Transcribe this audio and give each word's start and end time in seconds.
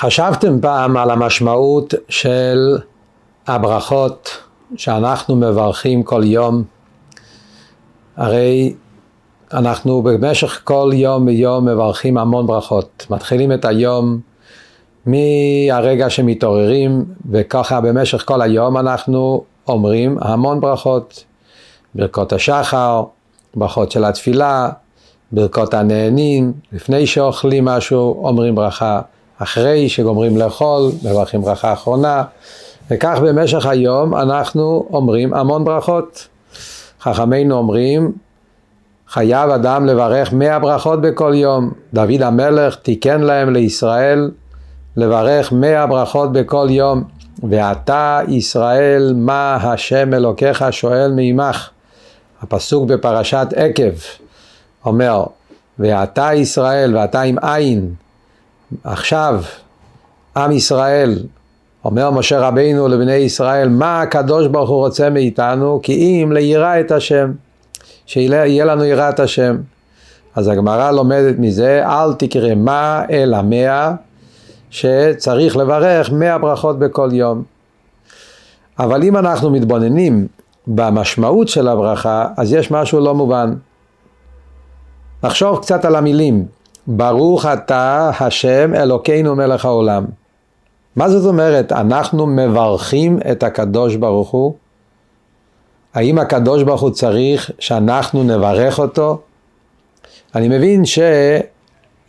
חשבתם 0.00 0.60
פעם 0.60 0.96
על 0.96 1.10
המשמעות 1.10 1.94
של 2.08 2.78
הברכות 3.46 4.30
שאנחנו 4.76 5.36
מברכים 5.36 6.02
כל 6.02 6.22
יום? 6.24 6.62
הרי 8.16 8.74
אנחנו 9.52 10.02
במשך 10.02 10.60
כל 10.64 10.90
יום 10.94 11.26
ויום 11.26 11.68
מברכים 11.68 12.18
המון 12.18 12.46
ברכות. 12.46 13.06
מתחילים 13.10 13.52
את 13.52 13.64
היום 13.64 14.20
מהרגע 15.06 16.10
שמתעוררים, 16.10 17.04
וככה 17.30 17.80
במשך 17.80 18.24
כל 18.26 18.42
היום 18.42 18.76
אנחנו 18.76 19.44
אומרים 19.68 20.18
המון 20.20 20.60
ברכות. 20.60 21.24
ברכות 21.94 22.32
השחר, 22.32 23.04
ברכות 23.54 23.90
של 23.90 24.04
התפילה, 24.04 24.70
ברכות 25.32 25.74
הנהנים, 25.74 26.52
לפני 26.72 27.06
שאוכלים 27.06 27.64
משהו 27.64 28.24
אומרים 28.24 28.54
ברכה. 28.54 29.00
אחרי 29.38 29.88
שגומרים 29.88 30.36
לאכול, 30.36 30.90
מברכים 31.04 31.42
ברכה 31.42 31.72
אחרונה, 31.72 32.22
וכך 32.90 33.18
במשך 33.22 33.66
היום 33.66 34.14
אנחנו 34.14 34.86
אומרים 34.92 35.34
המון 35.34 35.64
ברכות. 35.64 36.28
חכמינו 37.00 37.56
אומרים, 37.56 38.12
חייב 39.08 39.50
אדם 39.50 39.86
לברך 39.86 40.32
מאה 40.32 40.58
ברכות 40.58 41.00
בכל 41.00 41.32
יום. 41.34 41.70
דוד 41.94 42.22
המלך 42.22 42.74
תיקן 42.74 43.20
להם 43.20 43.52
לישראל 43.52 44.30
לברך 44.96 45.52
מאה 45.52 45.86
ברכות 45.86 46.32
בכל 46.32 46.66
יום. 46.70 47.04
ואתה 47.50 48.20
ישראל 48.28 49.12
מה 49.16 49.56
השם 49.56 50.14
אלוקיך 50.14 50.64
שואל 50.70 51.12
מעמך. 51.12 51.70
הפסוק 52.42 52.84
בפרשת 52.88 53.46
עקב 53.56 53.98
אומר, 54.84 55.24
ואתה 55.78 56.34
ישראל 56.34 56.96
ואתה 56.96 57.20
עם 57.20 57.36
עין 57.42 57.94
עכשיו 58.84 59.42
עם 60.36 60.52
ישראל, 60.52 61.18
אומר 61.84 62.10
משה 62.10 62.38
רבינו 62.38 62.88
לבני 62.88 63.12
ישראל, 63.12 63.68
מה 63.68 64.02
הקדוש 64.02 64.46
ברוך 64.46 64.70
הוא 64.70 64.78
רוצה 64.78 65.10
מאיתנו? 65.10 65.80
כי 65.82 65.92
אם 65.92 66.32
ליראה 66.32 66.80
את 66.80 66.90
השם, 66.90 67.32
שיהיה 68.06 68.64
לנו 68.64 68.84
יראת 68.84 69.20
השם. 69.20 69.56
אז 70.34 70.48
הגמרא 70.48 70.90
לומדת 70.90 71.34
מזה, 71.38 71.82
אל 71.86 72.12
תקרא 72.14 72.54
מה 72.54 73.02
אלא 73.10 73.42
מאה, 73.42 73.92
שצריך 74.70 75.56
לברך 75.56 76.12
מאה 76.12 76.38
ברכות 76.38 76.78
בכל 76.78 77.08
יום. 77.12 77.42
אבל 78.78 79.02
אם 79.02 79.16
אנחנו 79.16 79.50
מתבוננים 79.50 80.26
במשמעות 80.66 81.48
של 81.48 81.68
הברכה, 81.68 82.28
אז 82.36 82.52
יש 82.52 82.70
משהו 82.70 83.00
לא 83.00 83.14
מובן. 83.14 83.54
נחשוב 85.22 85.58
קצת 85.58 85.84
על 85.84 85.96
המילים. 85.96 86.46
ברוך 86.90 87.46
אתה 87.46 88.10
השם 88.20 88.74
אלוקינו 88.74 89.36
מלך 89.36 89.64
העולם. 89.64 90.04
מה 90.96 91.10
זאת 91.10 91.26
אומרת? 91.26 91.72
אנחנו 91.72 92.26
מברכים 92.26 93.18
את 93.30 93.42
הקדוש 93.42 93.96
ברוך 93.96 94.30
הוא? 94.30 94.54
האם 95.94 96.18
הקדוש 96.18 96.62
ברוך 96.62 96.80
הוא 96.80 96.90
צריך 96.90 97.50
שאנחנו 97.58 98.22
נברך 98.22 98.78
אותו? 98.78 99.20
אני 100.34 100.48
מבין 100.48 100.82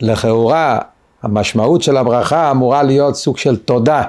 שלכאורה 0.00 0.78
המשמעות 1.22 1.82
של 1.82 1.96
הברכה 1.96 2.50
אמורה 2.50 2.82
להיות 2.82 3.14
סוג 3.14 3.38
של 3.38 3.56
תודה. 3.56 4.02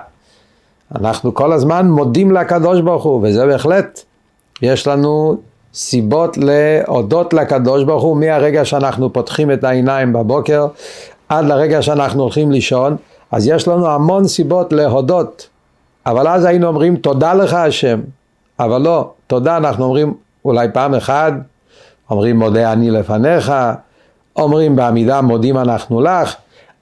אנחנו 0.95 1.33
כל 1.33 1.51
הזמן 1.53 1.87
מודים 1.89 2.31
לקדוש 2.31 2.81
ברוך 2.81 3.03
הוא, 3.03 3.21
וזה 3.23 3.45
בהחלט, 3.45 4.03
יש 4.61 4.87
לנו 4.87 5.37
סיבות 5.73 6.37
להודות 6.37 7.33
לקדוש 7.33 7.83
ברוך 7.83 8.03
הוא 8.03 8.17
מהרגע 8.17 8.65
שאנחנו 8.65 9.13
פותחים 9.13 9.51
את 9.51 9.63
העיניים 9.63 10.13
בבוקר 10.13 10.67
עד 11.29 11.45
לרגע 11.45 11.81
שאנחנו 11.81 12.21
הולכים 12.23 12.51
לישון, 12.51 12.95
אז 13.31 13.47
יש 13.47 13.67
לנו 13.67 13.87
המון 13.87 14.27
סיבות 14.27 14.73
להודות. 14.73 15.47
אבל 16.05 16.27
אז 16.27 16.45
היינו 16.45 16.67
אומרים 16.67 16.95
תודה 16.95 17.33
לך 17.33 17.53
השם, 17.53 17.99
אבל 18.59 18.81
לא, 18.81 19.11
תודה 19.27 19.57
אנחנו 19.57 19.85
אומרים 19.85 20.13
אולי 20.45 20.67
פעם 20.73 20.93
אחת, 20.93 21.33
אומרים 22.09 22.39
מודה 22.39 22.73
אני 22.73 22.91
לפניך, 22.91 23.53
אומרים 24.35 24.75
בעמידה 24.75 25.21
מודים 25.21 25.57
אנחנו 25.57 26.01
לך, 26.01 26.35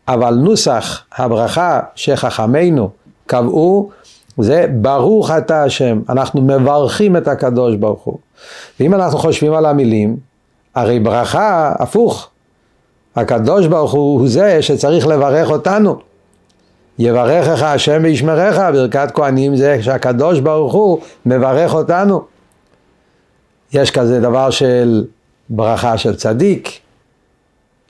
אבל 0.08 0.34
נוסח 0.34 1.04
הברכה 1.18 1.80
שחכמינו 1.96 2.90
קבעו 3.26 3.90
זה 4.38 4.66
ברוך 4.72 5.32
אתה 5.32 5.64
השם, 5.64 6.00
אנחנו 6.10 6.42
מברכים 6.42 7.18
את 7.18 7.28
הקדוש 7.28 7.76
ברוך 7.76 8.04
הוא. 8.04 8.18
ואם 8.80 8.94
אנחנו 8.94 9.20
חושבים 9.20 9.54
על 9.54 9.66
המילים, 9.66 10.18
הרי 10.76 11.00
ברכה 11.00 11.74
הפוך. 11.80 12.30
הקדוש 13.16 13.68
ברוך 13.68 13.92
הוא 13.92 14.20
הוא 14.20 14.30
זה 14.30 14.62
שצריך 14.62 15.08
לברך 15.08 15.50
אותנו. 15.50 16.00
יברכך 17.00 17.64
השם 17.64 18.02
וישמרך, 18.04 18.58
ברכת 18.58 19.12
כהנים 19.14 19.56
זה 19.56 19.84
שהקדוש 19.84 20.40
ברוך 20.40 20.74
הוא 20.74 21.00
מברך 21.26 21.74
אותנו. 21.74 22.22
יש 23.74 23.92
כזה 23.92 24.20
דבר 24.20 24.50
של 24.50 25.06
ברכה 25.50 25.98
של 25.98 26.16
צדיק. 26.16 26.70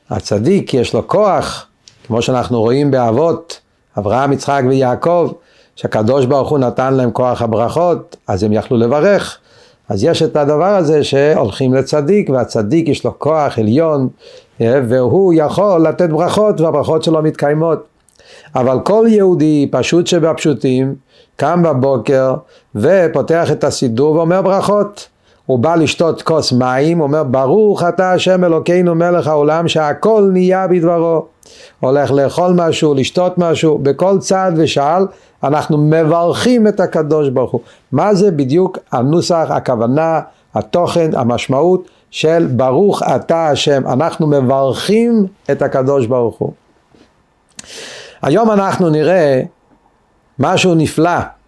הצדיק 0.10 0.74
יש 0.74 0.94
לו 0.94 1.08
כוח, 1.08 1.66
כמו 2.08 2.22
שאנחנו 2.22 2.62
רואים 2.62 2.92
באבות, 2.92 3.60
אברהם, 3.98 4.34
יצחק 4.34 4.62
ויעקב, 4.68 5.32
שהקדוש 5.76 6.26
ברוך 6.26 6.50
הוא 6.50 6.60
נתן 6.60 6.94
להם 6.94 7.12
כוח 7.12 7.42
הברכות, 7.42 8.16
אז 8.28 8.44
הם 8.44 8.54
יכלו 8.54 8.78
לברך. 8.78 9.38
אז 9.90 10.04
יש 10.04 10.24
את 10.24 10.36
הדבר 10.36 10.76
הזה 10.76 11.04
שהולכים 11.04 11.74
לצדיק, 11.74 12.30
והצדיק 12.30 12.88
יש 12.88 13.06
לו 13.06 13.20
כוח 13.20 13.60
עליון, 13.60 14.08
אה, 14.62 14.80
והוא 14.88 15.34
יכול 15.36 15.88
לתת 15.88 16.10
ברכות, 16.10 16.62
והברכות 16.62 17.04
שלו 17.04 17.22
מתקיימות. 17.22 17.84
אבל 18.56 18.80
כל 18.84 19.06
יהודי 19.10 19.68
פשוט 19.72 20.08
שבפשוטים, 20.08 20.96
קם 21.36 21.64
בבוקר 21.64 22.36
ופותח 22.76 23.52
את 23.52 23.64
הסידור 23.64 24.16
ואומר 24.16 24.42
ברכות. 24.42 25.08
הוא 25.50 25.60
בא 25.60 25.76
לשתות 25.76 26.22
כוס 26.22 26.52
מים, 26.52 27.02
אומר 27.02 27.24
ברוך 27.24 27.84
אתה 27.84 28.12
השם 28.12 28.44
אלוקינו 28.44 28.96
מלך 28.96 29.28
העולם 29.28 29.68
שהכל 29.68 30.30
נהיה 30.34 30.68
בדברו. 30.68 31.26
הולך 31.80 32.12
לאכול 32.12 32.54
משהו, 32.56 32.94
לשתות 32.94 33.38
משהו, 33.38 33.78
בכל 33.78 34.20
צעד 34.20 34.54
ושעל 34.58 35.08
אנחנו 35.44 35.78
מברכים 35.78 36.68
את 36.68 36.80
הקדוש 36.80 37.30
ברוך 37.30 37.52
הוא. 37.52 37.62
מה 37.92 38.16
זה 38.16 38.32
בדיוק 38.32 38.78
הנוסח, 38.92 39.48
הכוונה, 39.50 40.20
התוכן, 40.56 41.10
המשמעות 41.14 41.90
של 42.12 42.48
ברוך 42.52 43.04
אתה 43.16 43.48
השם. 43.48 43.88
אנחנו 43.88 44.28
מברכים 44.28 45.26
את 45.52 45.62
הקדוש 45.62 46.06
ברוך 46.06 46.38
הוא. 46.38 46.52
היום 48.22 48.52
אנחנו 48.52 48.90
נראה 48.90 49.42
משהו 50.40 50.76
נפלא. 50.76 51.39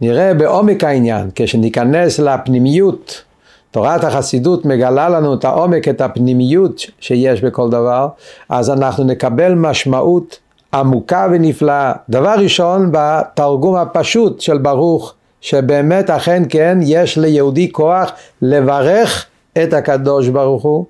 נראה 0.00 0.34
בעומק 0.34 0.84
העניין, 0.84 1.30
כשניכנס 1.34 2.18
לפנימיות, 2.18 3.22
תורת 3.70 4.04
החסידות 4.04 4.64
מגלה 4.64 5.08
לנו 5.08 5.34
את 5.34 5.44
העומק, 5.44 5.88
את 5.88 6.00
הפנימיות 6.00 6.80
שיש 7.00 7.40
בכל 7.40 7.70
דבר, 7.70 8.08
אז 8.48 8.70
אנחנו 8.70 9.04
נקבל 9.04 9.54
משמעות 9.54 10.38
עמוקה 10.74 11.26
ונפלאה. 11.32 11.92
דבר 12.08 12.34
ראשון, 12.38 12.88
בתרגום 12.92 13.76
הפשוט 13.76 14.40
של 14.40 14.58
ברוך, 14.58 15.14
שבאמת 15.40 16.10
אכן 16.10 16.42
כן 16.48 16.78
יש 16.82 17.18
ליהודי 17.18 17.72
כוח 17.72 18.10
לברך 18.42 19.26
את 19.62 19.72
הקדוש 19.72 20.28
ברוך 20.28 20.62
הוא. 20.62 20.84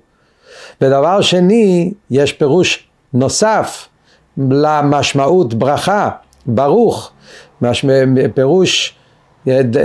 ודבר 0.81 1.21
שני, 1.21 1.93
יש 2.11 2.33
פירוש 2.33 2.87
נוסף 3.13 3.87
למשמעות 4.37 5.53
ברכה, 5.53 6.09
ברוך, 6.45 7.11
פירוש 8.33 8.96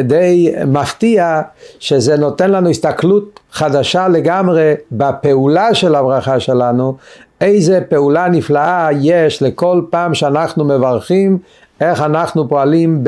די 0.02 0.54
מפתיע 0.66 1.40
שזה 1.78 2.16
נותן 2.16 2.50
לנו 2.50 2.70
הסתכלות 2.70 3.40
חדשה 3.52 4.08
לגמרי 4.08 4.74
בפעולה 4.92 5.74
של 5.74 5.94
הברכה 5.94 6.40
שלנו, 6.40 6.96
איזה 7.40 7.80
פעולה 7.88 8.28
נפלאה 8.28 8.88
יש 9.00 9.42
לכל 9.42 9.82
פעם 9.90 10.14
שאנחנו 10.14 10.64
מברכים, 10.64 11.38
איך 11.80 12.00
אנחנו 12.00 12.48
פועלים 12.48 13.04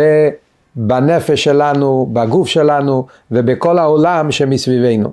בנפש 0.76 1.44
שלנו, 1.44 2.08
בגוף 2.12 2.48
שלנו 2.48 3.06
ובכל 3.30 3.78
העולם 3.78 4.30
שמסביבנו. 4.32 5.12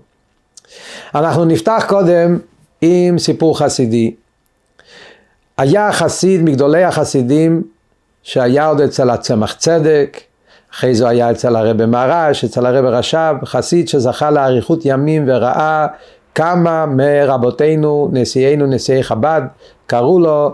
אנחנו 1.15 1.45
נפתח 1.45 1.85
קודם 1.87 2.37
עם 2.81 3.17
סיפור 3.19 3.59
חסידי. 3.59 4.13
היה 5.57 5.91
חסיד 5.91 6.43
מגדולי 6.43 6.83
החסידים 6.83 7.63
שהיה 8.23 8.67
עוד 8.67 8.81
אצל 8.81 9.09
הצמח 9.09 9.53
צדק, 9.53 10.17
אחרי 10.75 10.95
זה 10.95 11.07
היה 11.09 11.31
אצל 11.31 11.55
הרבי 11.55 11.85
מרש, 11.85 12.43
אצל 12.43 12.65
הרבי 12.65 12.87
רש"ב, 12.87 13.35
חסיד 13.45 13.87
שזכה 13.87 14.31
לאריכות 14.31 14.79
ימים 14.85 15.23
וראה 15.27 15.87
כמה 16.35 16.85
מרבותינו, 16.85 18.09
נשיאינו, 18.13 18.65
נשיאי 18.65 19.03
חב"ד, 19.03 19.41
קראו 19.87 20.19
לו 20.19 20.53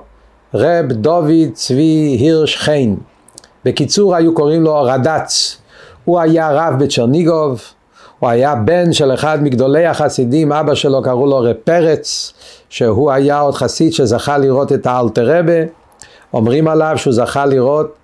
רב 0.54 0.92
דוד 0.92 1.32
צבי 1.54 2.18
הירש 2.20 2.58
חן. 2.58 2.96
בקיצור 3.66 4.16
היו 4.16 4.34
קוראים 4.34 4.64
לו 4.64 4.84
רד"צ. 4.84 5.58
הוא 6.06 6.20
היה 6.20 6.50
רב 6.52 6.84
בצ'רניגוב, 6.84 7.62
הוא 8.20 8.30
היה 8.30 8.56
בן 8.56 8.94
של 8.94 9.14
אחד 9.14 9.44
מגדולי 9.44 9.86
החסידים, 9.86 10.52
אבא 10.52 10.76
שלו 10.76 11.02
קראו 11.02 11.26
לו 11.26 11.38
רב 11.40 11.54
פרץ, 11.64 12.34
שהוא 12.70 13.12
היה 13.12 13.40
עוד 13.40 13.54
חסיד 13.54 13.94
שזכה 13.94 14.38
לראות 14.38 14.72
את 14.72 14.86
האלתר 14.86 15.40
רבה. 15.40 15.64
אומרים 16.34 16.68
עליו 16.68 16.94
שהוא 16.98 17.14
זכה 17.14 17.46
לראות 17.46 17.97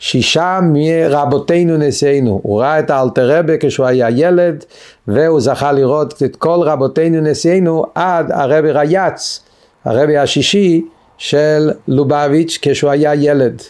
שישה 0.00 0.60
מרבותינו 0.62 1.76
נשיאנו. 1.76 2.40
הוא 2.42 2.60
ראה 2.60 2.78
את 2.78 2.90
האלתר 2.90 3.38
רבה 3.38 3.52
כשהוא 3.60 3.86
היה 3.86 4.10
ילד, 4.10 4.64
והוא 5.08 5.40
זכה 5.40 5.72
לראות 5.72 6.22
את 6.22 6.36
כל 6.36 6.58
רבותינו 6.62 7.20
נשיאנו 7.20 7.84
עד 7.94 8.32
הרבי 8.32 8.70
רייץ, 8.70 9.40
הרבי 9.84 10.18
השישי 10.18 10.84
של 11.18 11.70
לובביץ' 11.88 12.58
כשהוא 12.62 12.90
היה 12.90 13.14
ילד. 13.14 13.62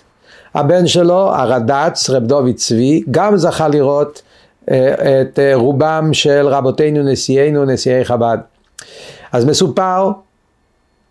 הבן 0.55 0.87
שלו, 0.87 1.35
הרד"צ, 1.35 2.11
רב 2.11 2.27
דוד 2.27 2.55
צבי, 2.55 3.03
גם 3.11 3.37
זכה 3.37 3.69
לראות 3.69 4.23
אה, 4.71 5.21
את 5.21 5.38
אה, 5.38 5.55
רובם 5.55 6.11
של 6.12 6.47
רבותינו 6.49 7.03
נשיאנו, 7.03 7.65
נשיאי 7.65 8.05
חב"ד. 8.05 8.38
אז 9.32 9.44
מסופר, 9.44 10.11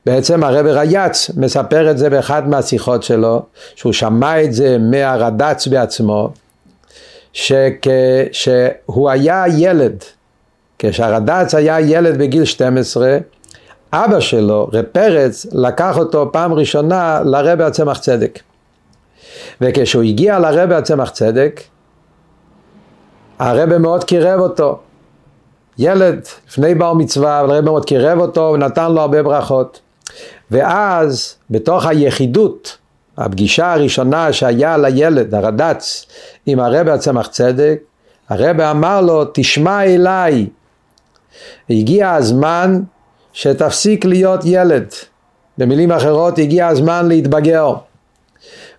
בעצם 0.06 0.44
הרב 0.44 0.66
רייץ 0.66 1.30
מספר 1.38 1.92
את 1.92 1.98
זה 1.98 2.10
באחד 2.10 2.50
מהשיחות 2.50 3.04
שלו, 3.04 3.42
שהוא 3.76 3.94
שמע 3.94 4.44
את 4.44 4.54
זה 4.54 4.78
מהרד"צ 4.78 5.68
בעצמו, 5.68 6.30
שכ, 7.34 7.88
שהוא 8.32 9.10
היה 9.10 9.44
ילד, 9.58 10.04
כשהרד"צ 10.80 11.54
היה 11.54 11.80
ילד 11.80 12.18
בגיל 12.18 12.46
12, 12.46 13.18
אבא 13.94 14.20
שלו, 14.20 14.70
רב 14.74 14.86
פרץ, 14.92 15.46
לקח 15.52 15.98
אותו 15.98 16.30
פעם 16.32 16.54
ראשונה 16.54 17.22
לרבי 17.26 17.64
הצמח 17.64 18.00
צדק. 18.00 18.40
וכשהוא 19.62 20.04
הגיע 20.04 20.40
לרבי 20.40 20.76
הצמח 20.76 21.10
צדק, 21.10 21.62
הרבי 23.40 23.78
מאוד 23.78 24.04
קירב 24.04 24.40
אותו. 24.40 24.80
ילד, 25.78 26.28
לפני 26.48 26.76
בר 26.76 26.94
מצווה, 26.94 27.40
הרבי 27.40 27.62
מאוד 27.62 27.86
קירב 27.86 28.20
אותו 28.20 28.52
ונתן 28.54 28.92
לו 28.92 29.02
הרבה 29.02 29.24
ברכות. 29.24 29.80
ואז, 30.52 31.36
בתוך 31.50 31.86
היחידות, 31.86 32.78
הפגישה 33.18 33.74
הראשונה 33.74 34.34
שהיה 34.34 34.78
לילד, 34.78 35.36
הרד"צ, 35.36 36.06
עם 36.46 36.60
הרבי 36.60 36.92
הצמח 36.92 37.28
צדק, 37.28 37.80
הרבי 38.30 38.64
אמר 38.64 39.02
לו, 39.02 39.26
תשמע 39.34 39.84
אליי. 39.84 40.48
הגיע 41.70 42.14
הזמן 42.14 42.82
שתפסיק 43.34 44.06
להיות 44.06 44.42
ילד. 44.46 44.88
במילים 45.58 45.92
אחרות, 45.92 46.38
הגיע 46.38 46.68
הזמן 46.68 47.08
להתבגר. 47.08 47.74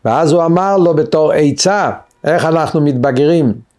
ואז 0.05 0.32
הוא 0.32 0.44
אמר 0.44 0.77
לו 0.77 0.94
בתור 0.94 1.32
עצה, 1.32 1.91
איך 2.25 2.44
אנחנו 2.44 2.81
מתבגרים. 2.81 3.69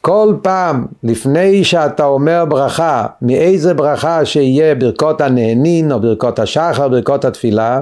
כל 0.00 0.34
פעם 0.42 0.86
לפני 1.02 1.64
שאתה 1.64 2.04
אומר 2.04 2.44
ברכה, 2.48 3.06
מאיזה 3.22 3.74
ברכה 3.74 4.24
שיהיה 4.24 4.74
ברכות 4.74 5.20
הנהנין 5.20 5.92
או 5.92 6.00
ברכות 6.00 6.38
השחר, 6.38 6.88
ברכות 6.88 7.24
התפילה, 7.24 7.80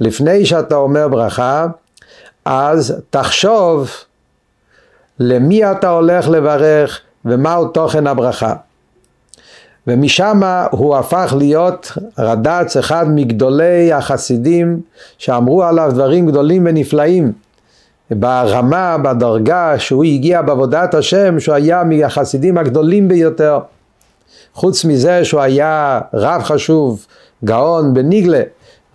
לפני 0.00 0.46
שאתה 0.46 0.76
אומר 0.76 1.08
ברכה, 1.08 1.66
אז 2.44 3.02
תחשוב 3.10 3.90
למי 5.18 5.70
אתה 5.70 5.88
הולך 5.88 6.28
לברך 6.28 7.00
ומהו 7.24 7.68
תוכן 7.68 8.06
הברכה. 8.06 8.54
ומשם 9.86 10.40
הוא 10.70 10.96
הפך 10.96 11.34
להיות 11.38 11.92
רד"צ, 12.18 12.76
אחד 12.76 13.06
מגדולי 13.08 13.92
החסידים 13.92 14.80
שאמרו 15.18 15.62
עליו 15.62 15.90
דברים 15.94 16.26
גדולים 16.26 16.66
ונפלאים. 16.66 17.32
ברמה, 18.16 18.98
בדרגה 18.98 19.78
שהוא 19.78 20.04
הגיע 20.04 20.42
בעבודת 20.42 20.94
השם, 20.94 21.40
שהוא 21.40 21.54
היה 21.54 21.84
מהחסידים 21.84 22.58
הגדולים 22.58 23.08
ביותר. 23.08 23.58
חוץ 24.54 24.84
מזה 24.84 25.24
שהוא 25.24 25.40
היה 25.40 26.00
רב 26.14 26.42
חשוב, 26.42 27.06
גאון 27.44 27.94
בניגלה, 27.94 28.42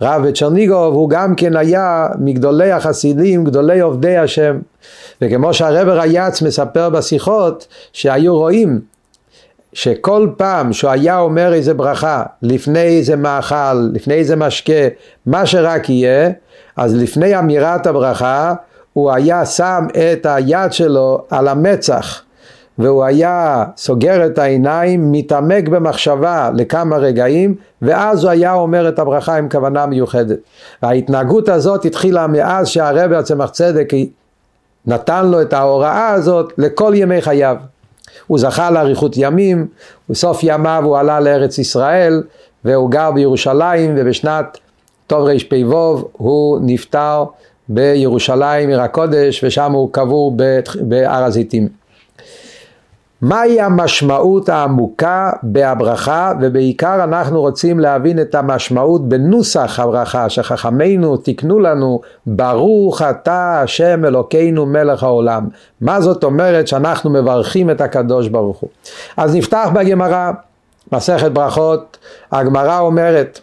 רב 0.00 0.28
בצ'רניגוב, 0.28 0.94
הוא 0.94 1.10
גם 1.10 1.34
כן 1.34 1.56
היה 1.56 2.08
מגדולי 2.18 2.72
החסידים, 2.72 3.44
גדולי 3.44 3.80
עובדי 3.80 4.16
השם. 4.16 4.58
וכמו 5.22 5.54
שהרבר 5.54 5.98
רייץ 5.98 6.42
מספר 6.42 6.90
בשיחות, 6.90 7.66
שהיו 7.92 8.36
רואים 8.36 8.80
שכל 9.72 10.28
פעם 10.36 10.72
שהוא 10.72 10.90
היה 10.90 11.18
אומר 11.18 11.52
איזה 11.52 11.74
ברכה, 11.74 12.22
לפני 12.42 12.80
איזה 12.80 13.16
מאכל, 13.16 13.90
לפני 13.92 14.14
איזה 14.14 14.36
משקה, 14.36 14.72
מה 15.26 15.46
שרק 15.46 15.90
יהיה, 15.90 16.30
אז 16.76 16.96
לפני 16.96 17.38
אמירת 17.38 17.86
הברכה, 17.86 18.54
הוא 18.92 19.12
היה 19.12 19.46
שם 19.46 19.86
את 20.12 20.26
היד 20.26 20.72
שלו 20.72 21.22
על 21.30 21.48
המצח, 21.48 22.22
והוא 22.78 23.04
היה 23.04 23.64
סוגר 23.76 24.26
את 24.26 24.38
העיניים, 24.38 25.12
מתעמק 25.12 25.68
במחשבה 25.68 26.50
לכמה 26.54 26.96
רגעים, 26.96 27.54
ואז 27.82 28.24
הוא 28.24 28.30
היה 28.30 28.52
אומר 28.52 28.88
את 28.88 28.98
הברכה 28.98 29.36
עם 29.36 29.48
כוונה 29.48 29.86
מיוחדת. 29.86 30.38
וההתנהגות 30.82 31.48
הזאת 31.48 31.84
התחילה 31.84 32.26
מאז 32.26 32.68
שהרבי 32.68 33.16
הצמח 33.16 33.50
צדק 33.50 33.88
נתן 34.86 35.26
לו 35.26 35.42
את 35.42 35.52
ההוראה 35.52 36.08
הזאת 36.08 36.52
לכל 36.58 36.92
ימי 36.96 37.22
חייו. 37.22 37.56
הוא 38.26 38.38
זכה 38.38 38.70
לאריכות 38.70 39.12
ימים, 39.16 39.66
בסוף 40.10 40.40
ימיו 40.42 40.82
הוא 40.84 40.98
עלה 40.98 41.20
לארץ 41.20 41.58
ישראל 41.58 42.22
והוא 42.64 42.90
גר 42.90 43.10
בירושלים 43.10 43.94
ובשנת 43.96 44.58
טוב 45.06 45.28
רפ"ו 45.28 46.08
הוא 46.12 46.58
נפטר 46.62 47.24
בירושלים 47.68 48.68
עיר 48.68 48.80
הקודש 48.80 49.44
ושם 49.44 49.72
הוא 49.72 49.92
קבור 49.92 50.36
בהר 50.80 51.24
הזיתים. 51.24 51.68
מהי 53.22 53.60
המשמעות 53.60 54.48
העמוקה 54.48 55.30
בהברכה? 55.42 56.32
ובעיקר 56.40 57.04
אנחנו 57.04 57.40
רוצים 57.40 57.80
להבין 57.80 58.20
את 58.20 58.34
המשמעות 58.34 59.08
בנוסח 59.08 59.80
הברכה 59.80 60.28
שחכמינו 60.28 61.16
תיקנו 61.16 61.58
לנו 61.60 62.00
ברוך 62.26 63.02
אתה 63.02 63.60
השם 63.62 64.04
אלוקינו 64.04 64.66
מלך 64.66 65.02
העולם 65.02 65.48
מה 65.80 66.00
זאת 66.00 66.24
אומרת? 66.24 66.68
שאנחנו 66.68 67.10
מברכים 67.10 67.70
את 67.70 67.80
הקדוש 67.80 68.28
ברוך 68.28 68.58
הוא. 68.58 68.70
אז 69.16 69.36
נפתח 69.36 69.68
בגמרא 69.74 70.30
מסכת 70.92 71.32
ברכות. 71.32 71.98
הגמרא 72.32 72.78
אומרת 72.78 73.40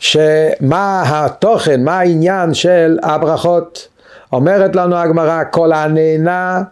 שמה 0.00 1.02
התוכן 1.06 1.84
מה 1.84 1.98
העניין 1.98 2.54
של 2.54 2.98
הברכות 3.02 3.88
אומרת 4.32 4.76
לנו 4.76 4.96
הגמרא 4.96 5.42
כל 5.50 5.72
הנהנה 5.72 6.62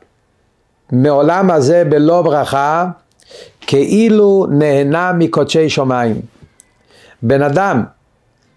מעולם 0.92 1.50
הזה 1.50 1.84
בלא 1.88 2.22
ברכה, 2.22 2.86
כאילו 3.60 4.46
נהנה 4.50 5.12
מקודשי 5.12 5.68
שמיים. 5.68 6.20
בן 7.22 7.42
אדם 7.42 7.82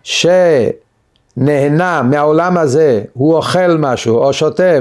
שנהנה 0.03 2.01
מהעולם 2.01 2.57
הזה, 2.57 3.01
הוא 3.13 3.35
אוכל 3.35 3.77
משהו 3.79 4.17
או 4.17 4.33
שותה 4.33 4.79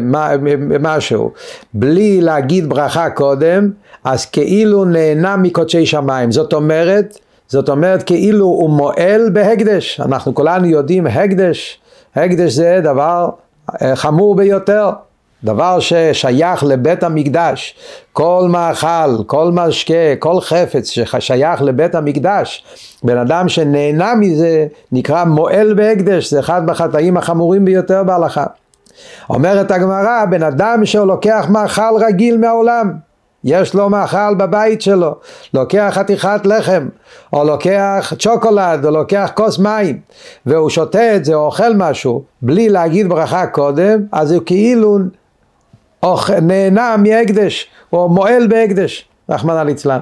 משהו, 0.81 1.32
בלי 1.75 2.20
להגיד 2.20 2.69
ברכה 2.69 3.10
קודם, 3.10 3.70
אז 4.05 4.27
כאילו 4.27 4.84
נהנה 4.84 5.37
מקודשי 5.37 5.87
שמיים. 5.87 6.32
זאת 6.32 6.53
אומרת, 6.53 7.19
זאת 7.48 7.69
אומרת 7.69 8.03
כאילו 8.03 8.46
הוא 8.46 8.70
מועל 8.70 9.31
בהקדש. 9.32 10.00
אנחנו 10.00 10.34
כולנו 10.34 10.67
יודעים 10.67 11.06
הקדש, 11.06 11.81
הקדש 12.17 12.53
זה 12.53 12.81
דבר 12.82 13.29
אה, 13.82 13.96
חמור 13.96 14.36
ביותר. 14.36 14.91
דבר 15.44 15.81
ששייך 15.81 16.65
לבית 16.65 17.03
המקדש, 17.03 17.74
כל 18.12 18.46
מאכל, 18.48 19.24
כל 19.26 19.50
משקה, 19.53 20.17
כל 20.19 20.41
חפץ 20.41 20.91
ששייך 20.91 21.62
לבית 21.62 21.94
המקדש, 21.94 22.65
בן 23.03 23.19
אדם 23.19 23.48
שנהנה 23.48 24.15
מזה 24.15 24.67
נקרא 24.93 25.24
מועל 25.24 25.74
בהקדש, 25.74 26.31
זה 26.31 26.41
אחד 26.41 26.67
מהחטאים 26.67 27.17
החמורים 27.17 27.65
ביותר 27.65 28.03
בהלכה. 28.03 28.44
אומרת 29.31 29.70
הגמרא, 29.70 30.24
בן 30.31 30.43
אדם 30.43 30.84
שלוקח 30.84 31.46
מאכל 31.50 31.96
רגיל 32.06 32.36
מהעולם, 32.36 32.93
יש 33.46 33.74
לו 33.74 33.91
מאכל 33.91 34.34
בבית 34.34 34.82
שלו, 34.82 35.15
לוקח 35.55 35.91
חתיכת 35.93 36.41
לחם, 36.44 36.88
או 37.32 37.44
לוקח 37.44 38.12
צ'וקולד, 38.19 38.84
או 38.84 38.91
לוקח 38.91 39.31
כוס 39.34 39.58
מים, 39.58 39.98
והוא 40.46 40.70
שותה 40.70 41.17
את 41.17 41.24
זה, 41.24 41.34
או 41.34 41.46
אוכל 41.46 41.74
משהו, 41.74 42.22
בלי 42.43 42.69
להגיד 42.69 43.08
ברכה 43.08 43.46
קודם, 43.46 44.00
אז 44.12 44.32
הוא 44.32 44.43
כאילו 44.46 44.98
נהנה 46.43 46.96
מהקדש, 46.96 47.70
או 47.93 48.08
מועל 48.08 48.46
בהקדש, 48.46 49.08
רחמנא 49.31 49.62
ליצלן. 49.62 50.00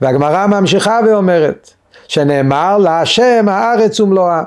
והגמרא 0.00 0.46
ממשיכה 0.46 1.00
ואומרת, 1.06 1.70
שנאמר 2.08 2.78
להשם 2.78 3.46
הארץ 3.48 4.00
ומלואה. 4.00 4.42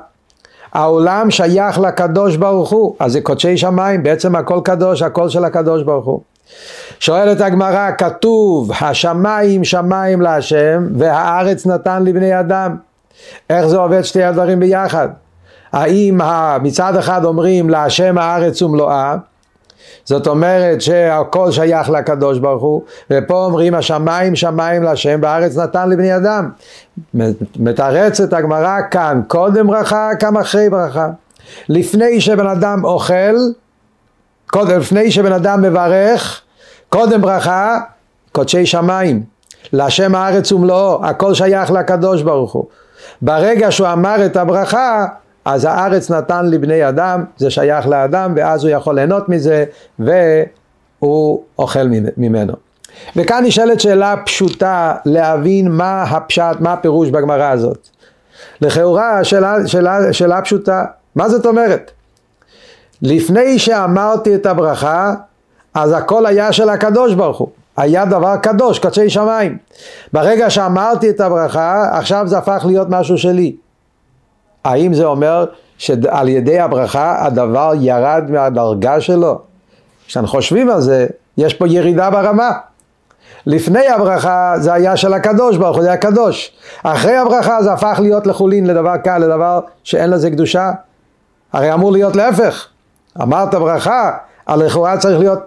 העולם 0.73 1.31
שייך 1.31 1.79
לקדוש 1.79 2.35
ברוך 2.35 2.69
הוא, 2.69 2.95
אז 2.99 3.11
זה 3.11 3.21
קודשי 3.21 3.57
שמיים, 3.57 4.03
בעצם 4.03 4.35
הכל 4.35 4.61
קדוש, 4.63 5.01
הכל 5.01 5.29
של 5.29 5.45
הקדוש 5.45 5.83
ברוך 5.83 6.05
הוא. 6.05 6.32
שואלת 6.99 7.41
הגמרא, 7.41 7.91
כתוב 7.97 8.71
השמיים 8.81 9.63
שמיים 9.63 10.21
להשם 10.21 10.87
והארץ 10.97 11.65
נתן 11.65 12.03
לבני 12.03 12.39
אדם. 12.39 12.75
איך 13.49 13.65
זה 13.65 13.77
עובד 13.77 14.01
שתי 14.01 14.23
הדברים 14.23 14.59
ביחד? 14.59 15.07
האם 15.73 16.19
מצד 16.61 16.95
אחד 16.97 17.25
אומרים 17.25 17.69
להשם 17.69 18.17
הארץ 18.17 18.61
ומלואה 18.61 19.15
זאת 20.05 20.27
אומרת 20.27 20.81
שהכל 20.81 21.51
שייך 21.51 21.89
לקדוש 21.89 22.39
ברוך 22.39 22.63
הוא, 22.63 22.81
ופה 23.11 23.45
אומרים 23.45 23.75
השמיים 23.75 24.35
שמיים 24.35 24.83
להשם 24.83 25.21
בארץ 25.21 25.57
נתן 25.57 25.89
לבני 25.89 26.15
אדם. 26.15 26.49
מתרצת 27.59 28.33
הגמרא 28.33 28.77
כאן 28.91 29.21
קודם 29.27 29.67
ברכה, 29.67 30.09
כאן 30.19 30.37
אחרי 30.37 30.69
ברכה. 30.69 31.09
לפני 31.69 32.21
שבן 32.21 32.47
אדם 32.47 32.85
אוכל, 32.85 33.35
קודם, 34.53 34.79
לפני 34.79 35.11
שבן 35.11 35.31
אדם 35.31 35.61
מברך, 35.61 36.41
קודם 36.89 37.21
ברכה, 37.21 37.79
קודשי 38.31 38.65
שמיים. 38.65 39.23
להשם 39.73 40.15
הארץ 40.15 40.51
ומלואו, 40.51 41.05
הכל 41.05 41.33
שייך 41.33 41.71
לקדוש 41.71 42.21
ברוך 42.21 42.53
הוא. 42.53 42.65
ברגע 43.21 43.71
שהוא 43.71 43.87
אמר 43.87 44.25
את 44.25 44.37
הברכה, 44.37 45.05
אז 45.45 45.65
הארץ 45.65 46.11
נתן 46.11 46.45
לבני 46.45 46.89
אדם, 46.89 47.23
זה 47.37 47.49
שייך 47.49 47.87
לאדם, 47.87 48.33
ואז 48.35 48.63
הוא 48.63 48.71
יכול 48.71 48.95
ליהנות 48.95 49.29
מזה, 49.29 49.65
והוא 49.99 51.43
אוכל 51.59 51.87
ממנו. 52.17 52.53
וכאן 53.15 53.43
נשאלת 53.45 53.79
שאלה 53.79 54.15
פשוטה 54.25 54.95
להבין 55.05 55.71
מה 55.71 56.03
הפשט, 56.03 56.55
מה 56.59 56.73
הפירוש 56.73 57.09
בגמרא 57.09 57.51
הזאת. 57.51 57.87
לכאורה 58.61 59.23
שאלה, 59.23 59.67
שאלה, 59.67 60.13
שאלה 60.13 60.41
פשוטה, 60.41 60.85
מה 61.15 61.29
זאת 61.29 61.45
אומרת? 61.45 61.91
לפני 63.03 63.59
שאמרתי 63.59 64.35
את 64.35 64.45
הברכה, 64.45 65.13
אז 65.73 65.91
הכל 65.91 66.25
היה 66.25 66.51
של 66.51 66.69
הקדוש 66.69 67.13
ברוך 67.13 67.37
הוא. 67.37 67.47
היה 67.77 68.05
דבר 68.05 68.37
קדוש, 68.37 68.79
קדשי 68.79 69.09
שמיים. 69.09 69.57
ברגע 70.13 70.49
שאמרתי 70.49 71.09
את 71.09 71.21
הברכה, 71.21 71.89
עכשיו 71.91 72.27
זה 72.27 72.37
הפך 72.37 72.63
להיות 72.65 72.87
משהו 72.89 73.17
שלי. 73.17 73.55
האם 74.63 74.93
זה 74.93 75.05
אומר 75.05 75.45
שעל 75.77 76.29
ידי 76.29 76.59
הברכה 76.59 77.25
הדבר 77.25 77.73
ירד 77.79 78.23
מהדרגה 78.29 79.01
שלו? 79.01 79.39
כשאנחנו 80.07 80.31
חושבים 80.31 80.69
על 80.69 80.81
זה, 80.81 81.07
יש 81.37 81.53
פה 81.53 81.67
ירידה 81.67 82.09
ברמה. 82.09 82.51
לפני 83.45 83.87
הברכה 83.87 84.53
זה 84.57 84.73
היה 84.73 84.97
של 84.97 85.13
הקדוש 85.13 85.57
ברוך 85.57 85.75
הוא, 85.75 85.83
זה 85.83 85.89
היה 85.89 85.97
קדוש. 85.97 86.51
אחרי 86.83 87.15
הברכה 87.15 87.63
זה 87.63 87.73
הפך 87.73 87.99
להיות 88.01 88.27
לחולין, 88.27 88.67
לדבר 88.67 88.97
קל, 88.97 89.17
לדבר 89.17 89.59
שאין 89.83 90.09
לזה 90.09 90.31
קדושה. 90.31 90.71
הרי 91.53 91.73
אמור 91.73 91.91
להיות 91.91 92.15
להפך. 92.15 92.67
אמרת 93.21 93.55
ברכה, 93.55 94.11
הלכאורה 94.47 94.97
צריך 94.97 95.19
להיות 95.19 95.39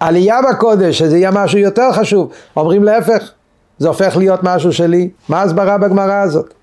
עלייה 0.00 0.38
בקודש, 0.50 0.98
שזה 0.98 1.16
יהיה 1.16 1.30
משהו 1.30 1.58
יותר 1.58 1.92
חשוב. 1.92 2.32
אומרים 2.56 2.84
להפך, 2.84 3.30
זה 3.78 3.88
הופך 3.88 4.16
להיות 4.16 4.40
משהו 4.42 4.72
שלי. 4.72 5.10
מה 5.28 5.40
ההסברה 5.40 5.78
בגמרא 5.78 6.14
הזאת? 6.14 6.54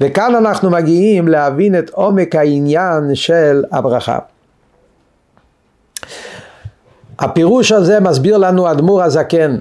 וכאן 0.00 0.34
אנחנו 0.34 0.70
מגיעים 0.70 1.28
להבין 1.28 1.78
את 1.78 1.90
עומק 1.90 2.34
העניין 2.34 3.14
של 3.14 3.64
הברכה. 3.72 4.18
הפירוש 7.18 7.72
הזה 7.72 8.00
מסביר 8.00 8.36
לנו 8.36 8.70
אדמו"ר 8.70 9.02
הזקן, 9.02 9.56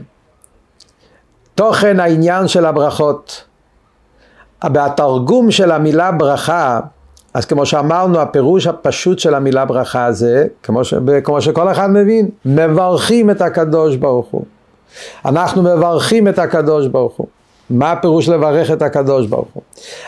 תוכן 1.56 2.00
העניין 2.00 2.48
של 2.48 2.66
הברכות. 2.66 3.44
בתרגום 4.66 5.52
של 5.52 5.72
המילה 5.72 6.12
ברכה, 6.12 6.80
אז 7.34 7.46
כמו 7.46 7.66
שאמרנו, 7.66 8.20
הפירוש 8.20 8.68
הפשוט 8.68 9.20
של 9.20 9.34
המילה 9.34 9.66
ברכה 9.66 10.12
זה, 10.12 10.48
כמו, 10.64 10.84
ש, 10.84 10.94
כמו 11.24 11.42
שכל 11.42 11.72
אחד 11.72 11.90
מבין, 11.90 12.30
מברכים 12.46 13.30
את 13.30 13.42
הקדוש 13.42 13.96
ברוך 13.96 14.28
הוא. 14.32 14.46
אנחנו 15.26 15.64
מברכים 15.64 16.28
את 16.28 16.40
הקדוש 16.40 16.88
ברוך 16.88 17.16
הוא. 17.18 17.28
מה 17.70 17.92
הפירוש 17.92 18.30
לברך 18.30 18.72
את 18.72 18.82
הקדוש 18.82 19.28
ברוך 19.28 19.48
הוא? 19.54 19.64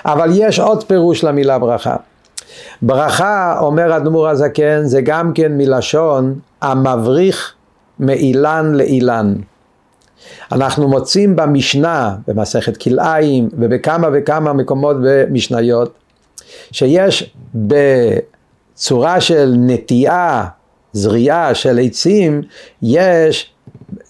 אבל 0.06 0.30
יש 0.34 0.60
עוד 0.60 0.84
פירוש 0.84 1.24
למילה 1.24 1.60
ברכה. 1.60 1.96
ברכה, 2.82 3.58
אומר 3.60 3.98
אדמו"ר 3.98 4.28
הזקן, 4.28 4.84
זה 4.84 5.02
גם 5.02 5.34
כן 5.34 5.58
מלשון 5.58 6.36
המבריך 6.62 7.54
מאילן 8.00 8.72
לאילן. 8.76 9.34
אנחנו 10.52 10.88
מוצאים 10.88 11.36
במשנה, 11.36 12.16
במסכת 12.28 12.78
כלאיים 12.78 13.50
ובכמה 13.54 14.08
וכמה 14.14 14.54
מקומות 14.54 14.98
במשניות, 15.04 15.94
שיש 16.72 17.34
בצורה 17.56 19.22
של 19.22 19.54
נטיעה, 19.58 20.48
זריעה 20.94 21.56
של 21.56 21.80
עצים, 21.84 22.42
יש 22.82 23.52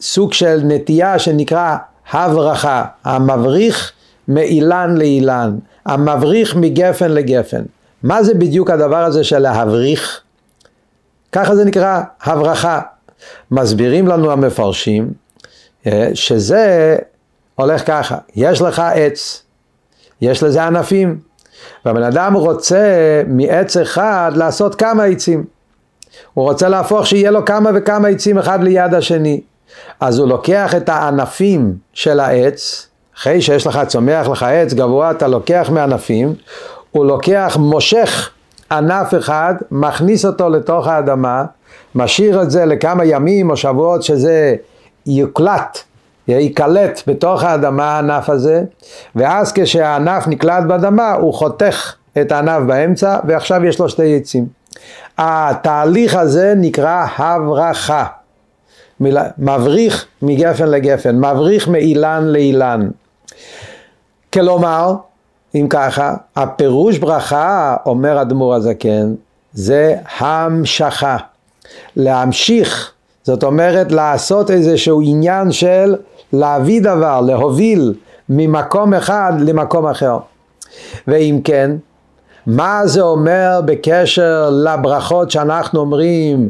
סוג 0.01 0.33
של 0.33 0.61
נטייה 0.63 1.19
שנקרא 1.19 1.77
הברכה, 2.11 2.85
המבריך 3.03 3.91
מאילן 4.27 4.97
לאילן, 4.97 5.57
המבריך 5.85 6.55
מגפן 6.55 7.11
לגפן. 7.11 7.63
מה 8.03 8.23
זה 8.23 8.33
בדיוק 8.33 8.69
הדבר 8.69 9.03
הזה 9.03 9.23
של 9.23 9.39
להבריך? 9.39 10.21
ככה 11.31 11.55
זה 11.55 11.65
נקרא 11.65 12.01
הברכה. 12.23 12.81
מסבירים 13.51 14.07
לנו 14.07 14.31
המפרשים 14.31 15.13
אה, 15.87 16.09
שזה 16.13 16.97
הולך 17.55 17.87
ככה, 17.87 18.17
יש 18.35 18.61
לך 18.61 18.81
עץ, 18.95 19.43
יש 20.21 20.43
לזה 20.43 20.63
ענפים, 20.63 21.19
והבן 21.85 22.03
אדם 22.03 22.33
רוצה 22.33 22.83
מעץ 23.27 23.77
אחד 23.77 24.31
לעשות 24.35 24.75
כמה 24.75 25.03
עצים. 25.03 25.43
הוא 26.33 26.45
רוצה 26.45 26.69
להפוך 26.69 27.07
שיהיה 27.07 27.31
לו 27.31 27.45
כמה 27.45 27.69
וכמה 27.75 28.07
עצים 28.07 28.37
אחד 28.37 28.63
ליד 28.63 28.93
השני. 28.93 29.41
אז 29.99 30.19
הוא 30.19 30.27
לוקח 30.27 30.75
את 30.75 30.89
הענפים 30.89 31.73
של 31.93 32.19
העץ, 32.19 32.87
אחרי 33.17 33.41
שיש 33.41 33.67
לך, 33.67 33.79
צומח 33.87 34.27
לך 34.27 34.43
עץ 34.43 34.73
גבוה, 34.73 35.11
אתה 35.11 35.27
לוקח 35.27 35.69
מענפים, 35.71 36.33
הוא 36.91 37.05
לוקח, 37.05 37.57
מושך 37.59 38.29
ענף 38.71 39.13
אחד, 39.19 39.53
מכניס 39.71 40.25
אותו 40.25 40.49
לתוך 40.49 40.87
האדמה, 40.87 41.45
משאיר 41.95 42.41
את 42.41 42.51
זה 42.51 42.65
לכמה 42.65 43.05
ימים 43.05 43.49
או 43.49 43.57
שבועות 43.57 44.03
שזה 44.03 44.55
יוקלט, 45.05 45.83
ייקלט 46.27 47.01
בתוך 47.07 47.43
האדמה 47.43 47.83
הענף 47.83 48.29
הזה, 48.29 48.63
ואז 49.15 49.51
כשהענף 49.51 50.27
נקלט 50.27 50.63
באדמה 50.67 51.13
הוא 51.13 51.33
חותך 51.33 51.93
את 52.21 52.31
הענף 52.31 52.63
באמצע 52.67 53.19
ועכשיו 53.27 53.65
יש 53.65 53.79
לו 53.79 53.89
שתי 53.89 54.17
עצים. 54.17 54.45
התהליך 55.17 56.15
הזה 56.15 56.53
נקרא 56.57 57.05
הברכה. 57.17 58.05
מבריך 59.37 60.05
מגפן 60.21 60.67
לגפן, 60.67 61.15
מבריך 61.15 61.67
מאילן 61.67 62.23
לאילן. 62.23 62.89
כלומר, 64.33 64.95
אם 65.55 65.67
ככה, 65.69 66.13
הפירוש 66.35 66.97
ברכה, 66.97 67.75
אומר 67.85 68.21
אדמו"ר 68.21 68.55
הזקן, 68.55 69.13
זה 69.53 69.95
המשכה. 70.19 71.17
להמשיך, 71.95 72.91
זאת 73.23 73.43
אומרת 73.43 73.91
לעשות 73.91 74.51
איזשהו 74.51 75.01
עניין 75.05 75.51
של 75.51 75.95
להביא 76.33 76.81
דבר, 76.81 77.21
להוביל 77.21 77.93
ממקום 78.29 78.93
אחד 78.93 79.33
למקום 79.39 79.87
אחר. 79.87 80.17
ואם 81.07 81.39
כן, 81.43 81.71
מה 82.47 82.81
זה 82.85 83.01
אומר 83.01 83.61
בקשר 83.65 84.49
לברכות 84.49 85.31
שאנחנו 85.31 85.79
אומרים 85.79 86.49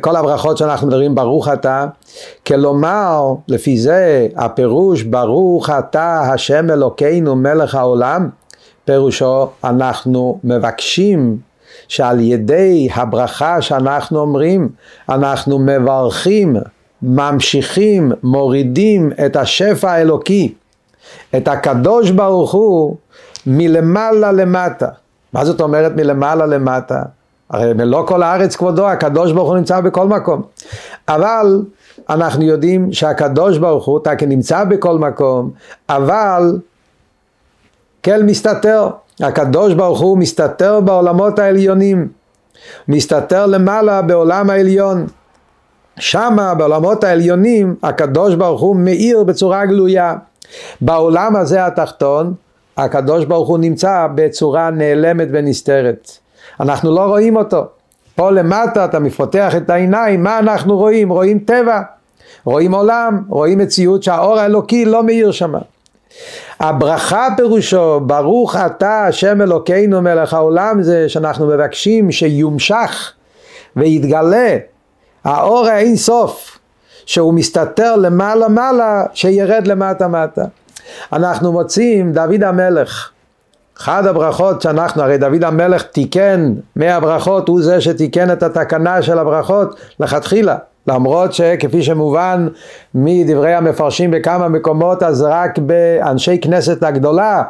כל 0.00 0.16
הברכות 0.16 0.58
שאנחנו 0.58 0.86
מדברים 0.86 1.14
ברוך 1.14 1.48
אתה, 1.48 1.86
כלומר 2.46 3.34
לפי 3.48 3.78
זה 3.78 4.28
הפירוש 4.36 5.02
ברוך 5.02 5.70
אתה 5.70 6.20
השם 6.20 6.70
אלוקינו 6.70 7.36
מלך 7.36 7.74
העולם, 7.74 8.28
פירושו 8.84 9.48
אנחנו 9.64 10.38
מבקשים 10.44 11.38
שעל 11.88 12.20
ידי 12.20 12.88
הברכה 12.94 13.62
שאנחנו 13.62 14.20
אומרים 14.20 14.68
אנחנו 15.08 15.58
מברכים, 15.58 16.56
ממשיכים, 17.02 18.12
מורידים 18.22 19.12
את 19.26 19.36
השפע 19.36 19.90
האלוקי, 19.90 20.54
את 21.36 21.48
הקדוש 21.48 22.10
ברוך 22.10 22.52
הוא 22.52 22.96
מלמעלה 23.46 24.32
למטה. 24.32 24.88
מה 25.32 25.44
זאת 25.44 25.60
אומרת 25.60 25.92
מלמעלה 25.96 26.46
למטה? 26.46 27.02
הרי 27.50 27.72
מלוא 27.72 28.06
כל 28.06 28.22
הארץ 28.22 28.56
כבודו, 28.56 28.88
הקדוש 28.88 29.32
ברוך 29.32 29.48
הוא 29.48 29.56
נמצא 29.56 29.80
בכל 29.80 30.06
מקום. 30.06 30.42
אבל 31.08 31.62
אנחנו 32.10 32.42
יודעים 32.42 32.92
שהקדוש 32.92 33.58
ברוך 33.58 33.84
הוא 33.84 34.00
תקן 34.04 34.28
נמצא 34.28 34.64
בכל 34.64 34.98
מקום, 34.98 35.50
אבל 35.88 36.58
כל 38.04 38.22
מסתתר. 38.22 38.88
הקדוש 39.20 39.74
ברוך 39.74 40.00
הוא 40.00 40.18
מסתתר 40.18 40.80
בעולמות 40.80 41.38
העליונים, 41.38 42.08
מסתתר 42.88 43.46
למעלה 43.46 44.02
בעולם 44.02 44.50
העליון. 44.50 45.06
שמה 45.98 46.54
בעולמות 46.54 47.04
העליונים 47.04 47.74
הקדוש 47.82 48.34
ברוך 48.34 48.60
הוא 48.60 48.76
מאיר 48.76 49.24
בצורה 49.24 49.66
גלויה. 49.66 50.14
בעולם 50.80 51.36
הזה 51.36 51.66
התחתון 51.66 52.34
הקדוש 52.76 53.24
ברוך 53.24 53.48
הוא 53.48 53.58
נמצא 53.58 54.06
בצורה 54.14 54.70
נעלמת 54.70 55.28
ונסתרת. 55.32 56.10
אנחנו 56.60 56.94
לא 56.94 57.00
רואים 57.00 57.36
אותו. 57.36 57.64
פה 58.14 58.30
למטה 58.30 58.84
אתה 58.84 58.98
מפותח 58.98 59.56
את 59.56 59.70
העיניים, 59.70 60.22
מה 60.22 60.38
אנחנו 60.38 60.76
רואים? 60.76 61.08
רואים 61.08 61.38
טבע, 61.38 61.80
רואים 62.44 62.74
עולם, 62.74 63.22
רואים 63.28 63.58
מציאות 63.58 64.02
שהאור 64.02 64.38
האלוקי 64.38 64.84
לא 64.84 65.02
מאיר 65.02 65.30
שם. 65.30 65.54
הברכה 66.60 67.28
פירושו, 67.36 68.00
ברוך 68.00 68.56
אתה 68.56 69.06
השם 69.06 69.42
אלוקינו 69.42 70.02
מלך 70.02 70.34
העולם, 70.34 70.82
זה 70.82 71.08
שאנחנו 71.08 71.46
מבקשים 71.46 72.12
שיומשך 72.12 73.12
ויתגלה 73.76 74.56
האור 75.26 75.66
האין 75.66 75.96
סוף, 75.96 76.58
שהוא 77.06 77.34
מסתתר 77.34 77.96
למעלה 77.96 78.48
מעלה, 78.48 79.04
שירד 79.14 79.66
למטה 79.66 80.08
מטה. 80.08 80.44
אנחנו 81.12 81.52
מוצאים 81.52 82.12
דוד 82.12 82.42
המלך, 82.42 83.10
אחת 83.78 84.04
הברכות 84.04 84.62
שאנחנו, 84.62 85.02
הרי 85.02 85.18
דוד 85.18 85.44
המלך 85.44 85.82
תיקן 85.82 86.52
מהברכות, 86.76 87.48
הוא 87.48 87.62
זה 87.62 87.80
שתיקן 87.80 88.32
את 88.32 88.42
התקנה 88.42 89.02
של 89.02 89.18
הברכות 89.18 89.80
לכתחילה. 90.00 90.56
למרות 90.86 91.32
שכפי 91.32 91.82
שמובן 91.82 92.48
מדברי 92.94 93.54
המפרשים 93.54 94.10
בכמה 94.10 94.48
מקומות, 94.48 95.02
אז 95.02 95.22
רק 95.22 95.58
באנשי 95.58 96.40
כנסת 96.40 96.82
הגדולה 96.82 97.42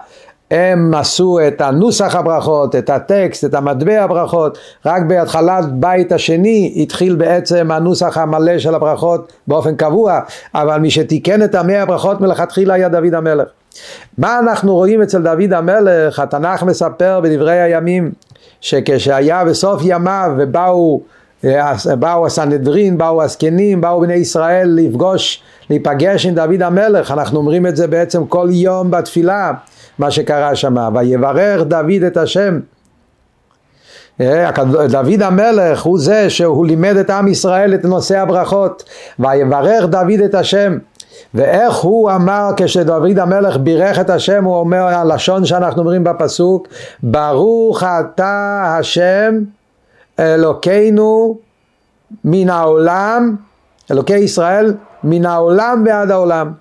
הם 0.51 0.95
עשו 0.95 1.39
את 1.49 1.61
הנוסח 1.61 2.15
הברכות, 2.15 2.77
את 2.77 2.91
הטקסט, 2.91 3.45
את 3.45 3.55
המטבע 3.55 4.03
הברכות, 4.03 4.59
רק 4.87 5.03
בהתחלת 5.03 5.73
בית 5.73 6.13
השני 6.13 6.75
התחיל 6.77 7.15
בעצם 7.15 7.71
הנוסח 7.71 8.19
המלא 8.19 8.59
של 8.59 8.75
הברכות 8.75 9.33
באופן 9.47 9.77
קבוע, 9.77 10.21
אבל 10.55 10.79
מי 10.79 10.91
שתיקן 10.91 11.43
את 11.43 11.55
המאה 11.55 11.83
הברכות 11.83 12.21
מלכתחילה 12.21 12.75
היה 12.75 12.89
דוד 12.89 13.15
המלך. 13.15 13.49
מה 14.19 14.39
אנחנו 14.39 14.75
רואים 14.75 15.03
אצל 15.03 15.23
דוד 15.23 15.53
המלך? 15.53 16.19
התנ"ך 16.19 16.63
מספר 16.63 17.21
בדברי 17.21 17.61
הימים 17.61 18.13
שכשהיה 18.61 19.45
בסוף 19.45 19.83
ימיו 19.85 20.31
ובאו 20.39 21.01
אה, 21.45 21.73
באו 21.99 22.27
הסנהדרין, 22.27 22.99
באו 22.99 23.23
הזקנים, 23.23 23.81
באו 23.81 24.01
בני 24.01 24.15
ישראל 24.15 24.69
לפגוש, 24.77 25.43
להיפגש 25.71 26.27
עם 26.27 26.35
דוד 26.35 26.63
המלך, 26.63 27.11
אנחנו 27.11 27.39
אומרים 27.39 27.67
את 27.67 27.77
זה 27.77 27.87
בעצם 27.87 28.27
כל 28.27 28.49
יום 28.51 28.91
בתפילה, 28.91 29.53
מה 29.99 30.11
שקרה 30.11 30.57
שם, 30.57 30.77
ויברך 30.95 31.63
דוד 31.63 32.03
את 32.07 32.17
השם. 32.17 32.61
אה, 34.21 34.51
דוד 34.89 35.23
המלך 35.23 35.83
הוא 35.83 35.99
זה 35.99 36.31
שהוא 36.31 36.67
לימד 36.67 36.97
את 36.97 37.11
עם 37.11 37.29
ישראל 37.29 37.75
את 37.75 37.85
נושא 37.85 38.19
הברכות, 38.19 38.85
ויברך 39.19 39.85
דוד 39.85 40.21
את 40.25 40.35
השם. 40.35 40.79
ואיך 41.35 41.77
הוא 41.77 42.11
אמר 42.11 42.51
כשדוד 42.57 43.19
המלך 43.19 43.57
בירך 43.57 43.99
את 43.99 44.11
השם, 44.11 44.45
הוא 44.45 44.57
אומר 44.57 44.83
הלשון 44.83 45.45
שאנחנו 45.45 45.81
אומרים 45.83 46.05
בפסוק, 46.05 46.69
ברוך 47.03 47.83
אתה 47.83 48.63
השם 48.79 49.35
אלוקינו 50.21 51.39
מן 52.25 52.51
העולם, 52.51 53.37
אלוקי 53.91 54.17
ישראל, 54.17 54.75
מן 55.05 55.27
העולם 55.27 55.85
ועד 55.87 56.11
העולם. 56.11 56.53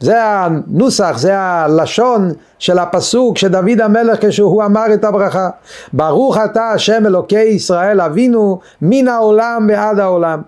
זה 0.00 0.24
הנוסח, 0.24 1.18
זה 1.18 1.38
הלשון 1.38 2.30
של 2.58 2.78
הפסוק 2.78 3.38
שדוד 3.38 3.80
המלך 3.80 4.18
כשהוא 4.26 4.64
אמר 4.64 4.94
את 4.94 5.04
הברכה. 5.04 5.50
ברוך 5.92 6.38
אתה 6.44 6.70
השם 6.70 7.06
אלוקי 7.06 7.42
ישראל 7.42 8.00
אבינו 8.00 8.60
מן 8.82 9.08
העולם 9.08 9.66
ועד 9.70 9.98
העולם. 9.98 10.42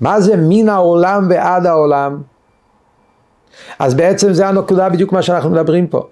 מה 0.00 0.20
זה 0.20 0.34
מן 0.36 0.68
העולם 0.68 1.26
ועד 1.30 1.66
העולם? 1.66 2.22
אז 3.78 3.94
בעצם 3.94 4.32
זה 4.32 4.48
הנקודה 4.48 4.88
בדיוק 4.88 5.12
מה 5.12 5.22
שאנחנו 5.22 5.50
מדברים 5.50 5.86
פה. 5.86 6.06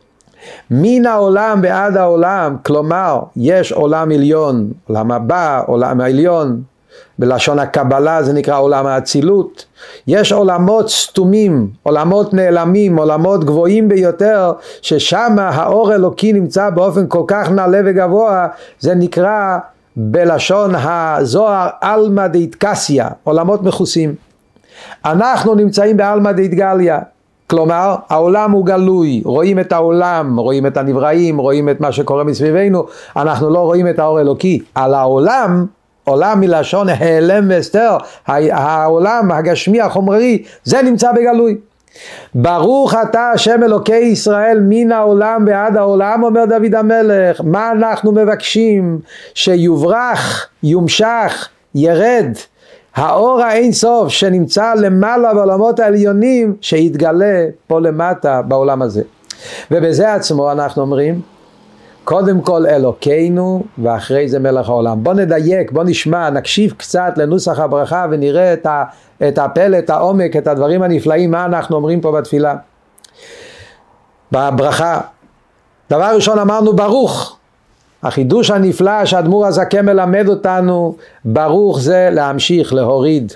מן 0.70 1.06
העולם 1.06 1.60
ועד 1.62 1.96
העולם, 1.96 2.56
כלומר, 2.66 3.20
יש 3.36 3.72
עולם 3.72 4.10
עליון, 4.10 4.72
עולם 4.88 5.12
הבא, 5.12 5.62
עולם 5.66 6.00
העליון, 6.00 6.62
בלשון 7.18 7.58
הקבלה 7.58 8.22
זה 8.22 8.32
נקרא 8.32 8.58
עולם 8.58 8.86
האצילות. 8.86 9.64
יש 10.06 10.32
עולמות 10.32 10.90
סתומים, 10.90 11.68
עולמות 11.82 12.34
נעלמים, 12.34 12.96
עולמות 12.96 13.44
גבוהים 13.44 13.88
ביותר, 13.88 14.52
ששם 14.82 15.36
האור 15.38 15.94
אלוקי 15.94 16.32
נמצא 16.32 16.70
באופן 16.70 17.06
כל 17.08 17.22
כך 17.26 17.50
נעלה 17.50 17.80
וגבוה, 17.84 18.48
זה 18.80 18.94
נקרא 18.94 19.58
בלשון 19.96 20.74
הזוהר 20.74 21.68
עלמא 21.80 22.26
דאיטקסיה, 22.26 23.08
עולמות 23.24 23.62
מכוסים. 23.62 24.14
אנחנו 25.04 25.54
נמצאים 25.54 25.96
בעלמא 25.96 26.32
דאיטגליה, 26.32 26.98
כלומר 27.46 27.94
העולם 28.08 28.50
הוא 28.50 28.66
גלוי, 28.66 29.22
רואים 29.24 29.58
את 29.58 29.72
העולם, 29.72 30.36
רואים 30.36 30.66
את 30.66 30.76
הנבראים, 30.76 31.38
רואים 31.38 31.68
את 31.68 31.80
מה 31.80 31.92
שקורה 31.92 32.24
מסביבנו, 32.24 32.86
אנחנו 33.16 33.50
לא 33.50 33.58
רואים 33.58 33.88
את 33.88 33.98
האור 33.98 34.20
אלוקי. 34.20 34.60
על 34.74 34.94
העולם, 34.94 35.66
עולם 36.04 36.40
מלשון 36.40 36.88
העלם 36.88 37.50
והסתר, 37.50 37.96
העולם 38.26 39.32
הגשמי 39.32 39.80
החומרי, 39.80 40.42
זה 40.64 40.82
נמצא 40.82 41.12
בגלוי. 41.12 41.56
ברוך 42.34 42.94
אתה 42.94 43.30
השם 43.34 43.62
אלוקי 43.62 43.96
ישראל 43.96 44.58
מן 44.68 44.92
העולם 44.92 45.44
ועד 45.46 45.76
העולם 45.76 46.22
אומר 46.22 46.44
דוד 46.44 46.74
המלך. 46.74 47.40
מה 47.44 47.72
אנחנו 47.72 48.12
מבקשים? 48.12 48.98
שיוברח 49.34 50.46
יומשך 50.62 51.48
ירד. 51.74 52.26
האור 52.94 53.42
האין 53.42 53.72
סוף 53.72 54.08
שנמצא 54.08 54.74
למעלה 54.74 55.34
בעולמות 55.34 55.80
העליונים 55.80 56.54
שיתגלה 56.60 57.44
פה 57.66 57.80
למטה 57.80 58.42
בעולם 58.42 58.82
הזה. 58.82 59.02
ובזה 59.70 60.14
עצמו 60.14 60.52
אנחנו 60.52 60.82
אומרים 60.82 61.20
קודם 62.04 62.40
כל 62.40 62.66
אלוקינו 62.66 63.64
ואחרי 63.78 64.28
זה 64.28 64.38
מלך 64.38 64.68
העולם. 64.68 65.04
בוא 65.04 65.14
נדייק, 65.14 65.72
בוא 65.72 65.84
נשמע, 65.84 66.30
נקשיב 66.30 66.74
קצת 66.76 67.12
לנוסח 67.16 67.58
הברכה 67.58 68.06
ונראה 68.10 68.52
את, 68.52 68.66
ה, 68.66 68.84
את 69.28 69.38
הפלא, 69.38 69.78
את 69.78 69.90
העומק, 69.90 70.36
את 70.36 70.46
הדברים 70.46 70.82
הנפלאים, 70.82 71.30
מה 71.30 71.44
אנחנו 71.44 71.76
אומרים 71.76 72.00
פה 72.00 72.12
בתפילה. 72.12 72.56
בברכה. 74.32 75.00
דבר 75.90 76.10
ראשון 76.14 76.38
אמרנו 76.38 76.72
ברוך. 76.72 77.36
החידוש 78.02 78.50
הנפלא 78.50 79.04
שהאדמו"ר 79.04 79.46
הזקן 79.46 79.86
מלמד 79.86 80.28
אותנו, 80.28 80.96
ברוך 81.24 81.80
זה 81.80 82.08
להמשיך, 82.12 82.72
להוריד. 82.74 83.32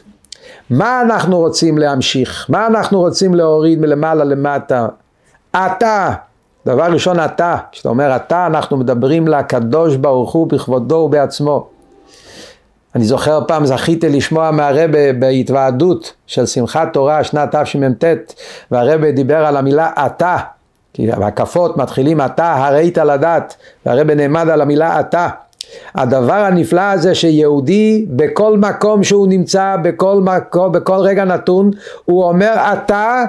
מה 0.70 1.00
אנחנו 1.00 1.38
רוצים 1.38 1.78
להמשיך? 1.78 2.46
מה 2.48 2.66
אנחנו 2.66 3.00
רוצים 3.00 3.34
להוריד 3.34 3.80
מלמעלה 3.80 4.24
למטה? 4.24 4.86
אתה. 5.50 6.27
דבר 6.68 6.84
ראשון 6.92 7.20
אתה, 7.24 7.56
כשאתה 7.72 7.88
אומר 7.88 8.16
אתה, 8.16 8.46
אנחנו 8.46 8.76
מדברים 8.76 9.28
לקדוש 9.28 9.96
ברוך 9.96 10.32
הוא 10.32 10.46
בכבודו 10.46 10.94
ובעצמו. 10.94 11.66
אני 12.94 13.04
זוכר 13.04 13.40
פעם 13.46 13.66
זכיתי 13.66 14.08
לשמוע 14.08 14.50
מהרבה 14.50 15.12
בהתוועדות 15.12 16.12
של 16.26 16.46
שמחת 16.46 16.92
תורה 16.92 17.24
שנת 17.24 17.54
תשמ"ט 17.54 18.04
והרבה 18.70 19.10
דיבר 19.10 19.46
על 19.46 19.56
המילה 19.56 19.90
אתה 20.06 20.36
כי 20.92 21.12
ההקפות 21.12 21.76
מתחילים 21.76 22.20
אתה 22.20 22.54
הראית 22.54 22.98
לדעת 22.98 23.56
והרבה 23.86 24.14
נעמד 24.14 24.48
על 24.48 24.60
המילה 24.60 25.00
אתה 25.00 25.28
הדבר 25.94 26.32
הנפלא 26.32 26.80
הזה 26.80 27.14
שיהודי 27.14 28.06
בכל 28.08 28.58
מקום 28.58 29.04
שהוא 29.04 29.28
נמצא 29.28 29.76
בכל, 29.82 30.20
מקום, 30.20 30.72
בכל 30.72 30.98
רגע 30.98 31.24
נתון 31.24 31.70
הוא 32.04 32.24
אומר 32.24 32.54
אתה 32.72 33.24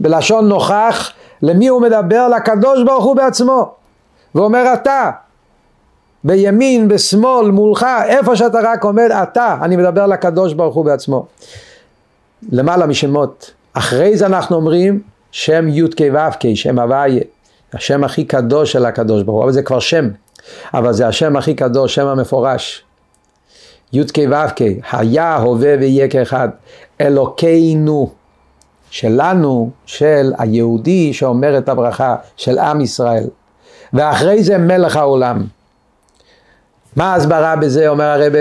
בלשון 0.00 0.48
נוכח 0.48 1.12
למי 1.42 1.68
הוא 1.68 1.82
מדבר? 1.82 2.28
לקדוש 2.28 2.82
ברוך 2.84 3.04
הוא 3.04 3.16
בעצמו 3.16 3.74
ואומר 4.34 4.74
אתה 4.74 5.10
בימין, 6.24 6.88
בשמאל, 6.88 7.50
מולך, 7.50 7.86
איפה 8.06 8.36
שאתה 8.36 8.58
רק 8.62 8.84
עומד, 8.84 9.10
אתה, 9.22 9.56
אני 9.62 9.76
מדבר 9.76 10.06
לקדוש 10.06 10.52
ברוך 10.52 10.74
הוא 10.74 10.84
בעצמו. 10.84 11.26
למעלה 12.52 12.86
משמות. 12.86 13.50
אחרי 13.72 14.16
זה 14.16 14.26
אנחנו 14.26 14.56
אומרים 14.56 15.00
שם 15.30 15.68
י"ק 15.68 16.00
ו"ק, 16.12 16.54
שם 16.54 16.78
הוויה, 16.78 17.22
השם 17.72 18.04
הכי 18.04 18.24
קדוש 18.24 18.72
של 18.72 18.84
הקדוש 18.84 19.22
ברוך 19.22 19.36
הוא, 19.36 19.44
אבל 19.44 19.52
זה 19.52 19.62
כבר 19.62 19.78
שם, 19.78 20.08
אבל 20.74 20.92
זה 20.92 21.08
השם 21.08 21.36
הכי 21.36 21.54
קדוש, 21.54 21.94
שם 21.94 22.06
המפורש. 22.06 22.84
י"ק 23.92 24.18
ו"ק, 24.30 24.60
היה, 24.92 25.36
הווה 25.36 25.74
ויהיה 25.80 26.08
כאחד, 26.08 26.48
אלוקינו, 27.00 28.10
שלנו, 28.90 29.70
של 29.86 30.32
היהודי 30.38 31.12
שאומר 31.12 31.58
את 31.58 31.68
הברכה, 31.68 32.16
של 32.36 32.58
עם 32.58 32.80
ישראל. 32.80 33.24
ואחרי 33.92 34.42
זה 34.42 34.58
מלך 34.58 34.96
העולם. 34.96 35.44
מה 36.96 37.12
ההסברה 37.12 37.56
בזה, 37.56 37.88
אומר 37.88 38.04
הרבה? 38.04 38.38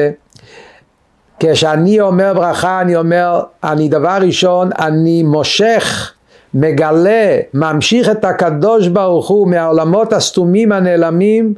כשאני 1.40 2.02
אומר 2.02 2.34
ברכה, 2.34 2.82
אני 2.82 2.96
אומר, 2.96 3.42
אני 3.64 3.90
דבר 3.90 4.18
ראשון, 4.22 4.70
אני 4.80 5.24
מושך, 5.24 6.14
מגלה, 6.54 7.38
ממשיך 7.54 8.10
את 8.10 8.26
הקדוש 8.26 8.88
ברוך 8.88 9.28
הוא 9.28 9.48
מהעולמות 9.48 10.14
הסתומים 10.14 10.72
הנעלמים, 10.72 11.54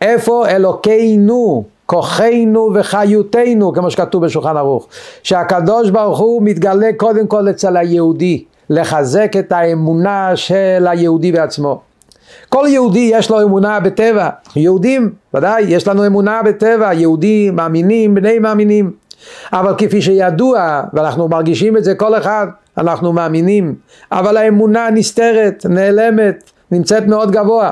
איפה 0.00 0.48
אלוקינו, 0.48 1.64
כוחנו 1.86 2.70
וחיותנו, 2.74 3.72
כמו 3.72 3.90
שכתוב 3.90 4.24
בשולחן 4.24 4.56
ערוך, 4.56 4.88
שהקדוש 5.22 5.90
ברוך 5.90 6.18
הוא 6.18 6.42
מתגלה 6.42 6.90
קודם 6.96 7.26
כל 7.26 7.50
אצל 7.50 7.76
היהודי, 7.76 8.44
לחזק 8.70 9.32
את 9.38 9.52
האמונה 9.52 10.36
של 10.36 10.86
היהודי 10.90 11.32
בעצמו. 11.32 11.80
כל 12.48 12.66
יהודי 12.68 13.10
יש 13.12 13.30
לו 13.30 13.42
אמונה 13.42 13.80
בטבע, 13.80 14.28
יהודים 14.56 15.12
ודאי 15.34 15.62
יש 15.62 15.88
לנו 15.88 16.06
אמונה 16.06 16.42
בטבע, 16.42 16.94
יהודים 16.94 17.56
מאמינים, 17.56 18.14
בני 18.14 18.38
מאמינים, 18.38 18.90
אבל 19.52 19.74
כפי 19.78 20.02
שידוע 20.02 20.82
ואנחנו 20.92 21.28
מרגישים 21.28 21.76
את 21.76 21.84
זה 21.84 21.94
כל 21.94 22.18
אחד, 22.18 22.46
אנחנו 22.78 23.12
מאמינים, 23.12 23.74
אבל 24.12 24.36
האמונה 24.36 24.88
נסתרת, 24.90 25.66
נעלמת, 25.68 26.50
נמצאת 26.70 27.06
מאוד 27.06 27.30
גבוה. 27.30 27.70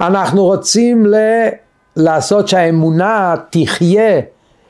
אנחנו 0.00 0.44
רוצים. 0.44 1.06
לעשות 1.96 2.48
שהאמונה 2.48 3.34
תחיה 3.50 4.20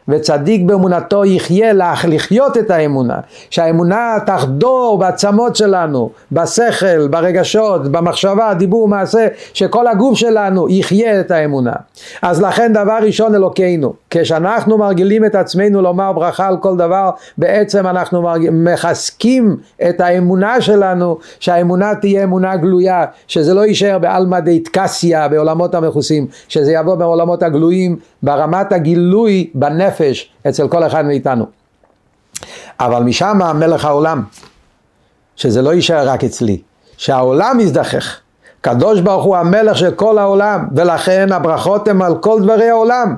וצדיק 0.09 0.63
באמונתו 0.63 1.25
יחיה 1.25 1.73
לחיות 2.09 2.57
את 2.57 2.71
האמונה, 2.71 3.21
שהאמונה 3.51 4.17
תחדור 4.27 4.99
בעצמות 4.99 5.57
שלנו, 5.57 6.11
בשכל, 6.33 7.09
ברגשות, 7.09 7.89
במחשבה, 7.89 8.55
דיבור, 8.55 8.89
מעשה, 8.89 9.27
שכל 9.55 9.87
הגוף 9.87 10.19
שלנו 10.19 10.69
יחיה 10.69 11.21
את 11.21 11.31
האמונה. 11.31 11.73
אז 12.23 12.43
לכן 12.43 12.73
דבר 12.73 12.99
ראשון 13.03 13.35
אלוקינו, 13.35 13.93
כשאנחנו 14.21 14.79
מרגילים 14.79 15.25
את 15.25 15.35
עצמנו 15.35 15.83
לומר 15.83 16.13
ברכה 16.13 16.49
על 16.49 16.57
כל 16.57 16.77
דבר, 16.77 17.11
בעצם 17.39 17.87
אנחנו. 17.87 18.27
מחזקים 18.53 19.57
את 19.89 20.01
האמונה 20.01 20.61
שלנו, 20.61 21.19
שהאמונה 21.41 21.95
תהיה 21.95 22.25
אמונה 22.25 22.57
גלויה, 22.57 23.05
שזה 23.27 23.55
לא 23.55 23.67
יישאר 23.67 23.99
בעלמא 23.99 24.41
דאיטקסיה 24.41 25.29
בעולמות 25.29 25.75
המכוסים, 25.75 26.27
שזה 26.49 26.73
יבוא 26.73 26.95
בעולמות 26.95 27.43
הגלויים, 27.43 27.97
ברמת 28.23 28.73
הגילוי 28.73 29.51
בנפש 29.55 30.31
אצל 30.49 30.69
כל 30.69 30.87
אחד 30.87 31.05
מאיתנו. 31.05 31.47
אבל 32.81 33.03
משם 33.03 33.39
מלך 33.55 33.85
העולם, 33.85 34.23
שזה 35.37 35.63
לא 35.63 35.75
יישאר 35.75 36.09
רק 36.09 36.25
אצלי, 36.25 36.61
שהעולם 36.97 37.61
יזדחך. 37.61 38.21
קדוש 38.61 39.01
ברוך 39.01 39.25
הוא 39.25 39.37
המלך 39.37 39.79
של 39.79 39.91
כל 39.91 40.19
העולם, 40.19 40.69
ולכן 40.77 41.33
הברכות 41.33 41.89
הן 41.89 42.03
על 42.03 42.15
כל 42.19 42.41
דברי 42.43 42.69
העולם. 42.69 43.17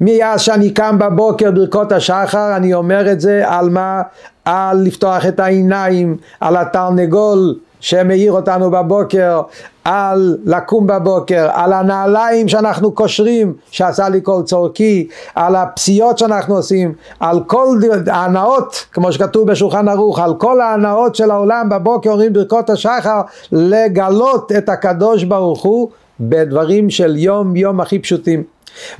מאז 0.00 0.40
שאני 0.40 0.70
קם 0.70 0.98
בבוקר 0.98 1.50
ברכות 1.50 1.92
השחר 1.92 2.56
אני 2.56 2.74
אומר 2.74 3.12
את 3.12 3.20
זה 3.20 3.42
על 3.46 3.70
מה? 3.70 4.02
על 4.44 4.82
לפתוח 4.82 5.26
את 5.26 5.40
העיניים, 5.40 6.16
על 6.40 6.56
התרנגול 6.56 7.54
שמאיר 7.80 8.32
אותנו 8.32 8.70
בבוקר, 8.70 9.42
על 9.84 10.38
לקום 10.44 10.86
בבוקר, 10.86 11.48
על 11.52 11.72
הנעליים 11.72 12.48
שאנחנו 12.48 12.92
קושרים, 12.92 13.54
שעשה 13.70 14.08
לי 14.08 14.20
כל 14.22 14.42
צורכי, 14.44 15.08
על 15.34 15.56
הפסיעות 15.56 16.18
שאנחנו 16.18 16.54
עושים, 16.56 16.94
על 17.20 17.40
כל 17.46 17.78
ההנאות, 18.06 18.86
כמו 18.92 19.12
שכתוב 19.12 19.50
בשולחן 19.50 19.88
ערוך, 19.88 20.18
על 20.18 20.34
כל 20.34 20.60
ההנאות 20.60 21.14
של 21.14 21.30
העולם 21.30 21.68
בבוקר 21.68 22.10
אומרים 22.10 22.32
ברכות 22.32 22.70
השחר, 22.70 23.20
לגלות 23.52 24.52
את 24.58 24.68
הקדוש 24.68 25.24
ברוך 25.24 25.62
הוא 25.62 25.88
בדברים 26.20 26.90
של 26.90 27.16
יום 27.16 27.56
יום 27.56 27.80
הכי 27.80 27.98
פשוטים. 27.98 28.42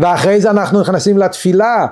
ואחרי 0.01 0.41
זה 0.41 0.51
אנחנו 0.51 0.81
נכנסים 0.81 1.19
לתפילה, 1.19 1.87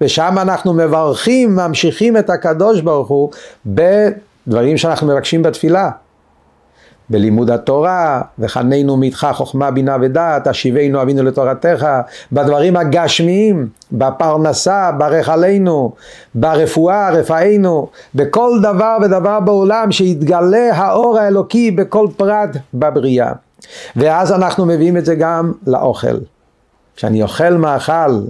ושם 0.00 0.38
אנחנו 0.38 0.72
מברכים, 0.72 1.56
ממשיכים 1.56 2.16
את 2.16 2.30
הקדוש 2.30 2.80
ברוך 2.80 3.08
הוא 3.08 3.30
בדברים 3.66 4.76
שאנחנו 4.76 5.06
מבקשים 5.06 5.42
בתפילה. 5.42 5.90
בלימוד 7.10 7.50
התורה, 7.50 8.20
וחננו 8.38 8.96
מאיתך 8.96 9.28
חוכמה 9.34 9.70
בינה 9.70 9.96
ודעת, 10.00 10.46
השיבנו 10.46 11.02
אבינו 11.02 11.22
לתורתך, 11.22 11.86
בדברים 12.32 12.76
הגשמיים, 12.76 13.68
בפרנסה, 13.92 14.90
ברך 14.98 15.28
עלינו, 15.28 15.92
ברפואה, 16.34 17.10
רפאנו, 17.10 17.88
בכל 18.14 18.58
דבר 18.62 18.96
ודבר 19.02 19.40
בעולם 19.40 19.92
שיתגלה 19.92 20.74
האור 20.74 21.18
האלוקי 21.18 21.70
בכל 21.70 22.06
פרט 22.16 22.50
בבריאה. 22.74 23.32
ואז 23.96 24.32
אנחנו 24.32 24.66
מביאים 24.66 24.96
את 24.96 25.04
זה 25.04 25.14
גם 25.14 25.52
לאוכל. 25.66 26.16
כשאני 26.98 27.22
אוכל 27.22 27.50
מאכל, 27.50 28.20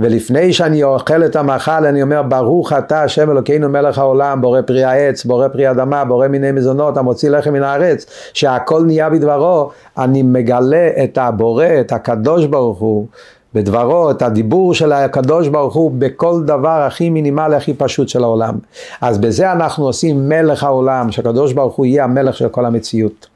ולפני 0.00 0.52
שאני 0.52 0.84
אוכל 0.84 1.24
את 1.24 1.36
המאכל 1.36 1.86
אני 1.86 2.02
אומר 2.02 2.22
ברוך 2.22 2.72
אתה 2.72 3.02
השם 3.02 3.30
אלוקינו 3.30 3.68
מלך 3.68 3.98
העולם, 3.98 4.40
בורא 4.40 4.60
פרי 4.62 4.84
העץ, 4.84 5.24
בורא 5.24 5.48
פרי 5.48 5.70
אדמה, 5.70 6.04
בורא 6.04 6.28
מיני 6.28 6.52
מזונות, 6.52 6.96
המוציא 6.96 7.30
לחם 7.30 7.52
מן 7.52 7.62
הארץ, 7.62 8.06
שהכל 8.32 8.82
נהיה 8.86 9.10
בדברו, 9.10 9.70
אני 9.98 10.22
מגלה 10.22 10.88
את 11.04 11.18
הבורא, 11.18 11.66
את 11.80 11.92
הקדוש 11.92 12.46
ברוך 12.46 12.78
הוא, 12.78 13.06
בדברו, 13.54 14.10
את 14.10 14.22
הדיבור 14.22 14.74
של 14.74 14.92
הקדוש 14.92 15.48
ברוך 15.48 15.74
הוא 15.74 15.92
בכל 15.98 16.42
דבר 16.44 16.82
הכי 16.86 17.10
מינימלי, 17.10 17.56
הכי 17.56 17.74
פשוט 17.74 18.08
של 18.08 18.24
העולם. 18.24 18.54
אז 19.00 19.18
בזה 19.18 19.52
אנחנו 19.52 19.86
עושים 19.86 20.28
מלך 20.28 20.64
העולם, 20.64 21.12
שהקדוש 21.12 21.52
ברוך 21.52 21.74
הוא 21.74 21.86
יהיה 21.86 22.04
המלך 22.04 22.36
של 22.36 22.48
כל 22.48 22.64
המציאות. 22.64 23.33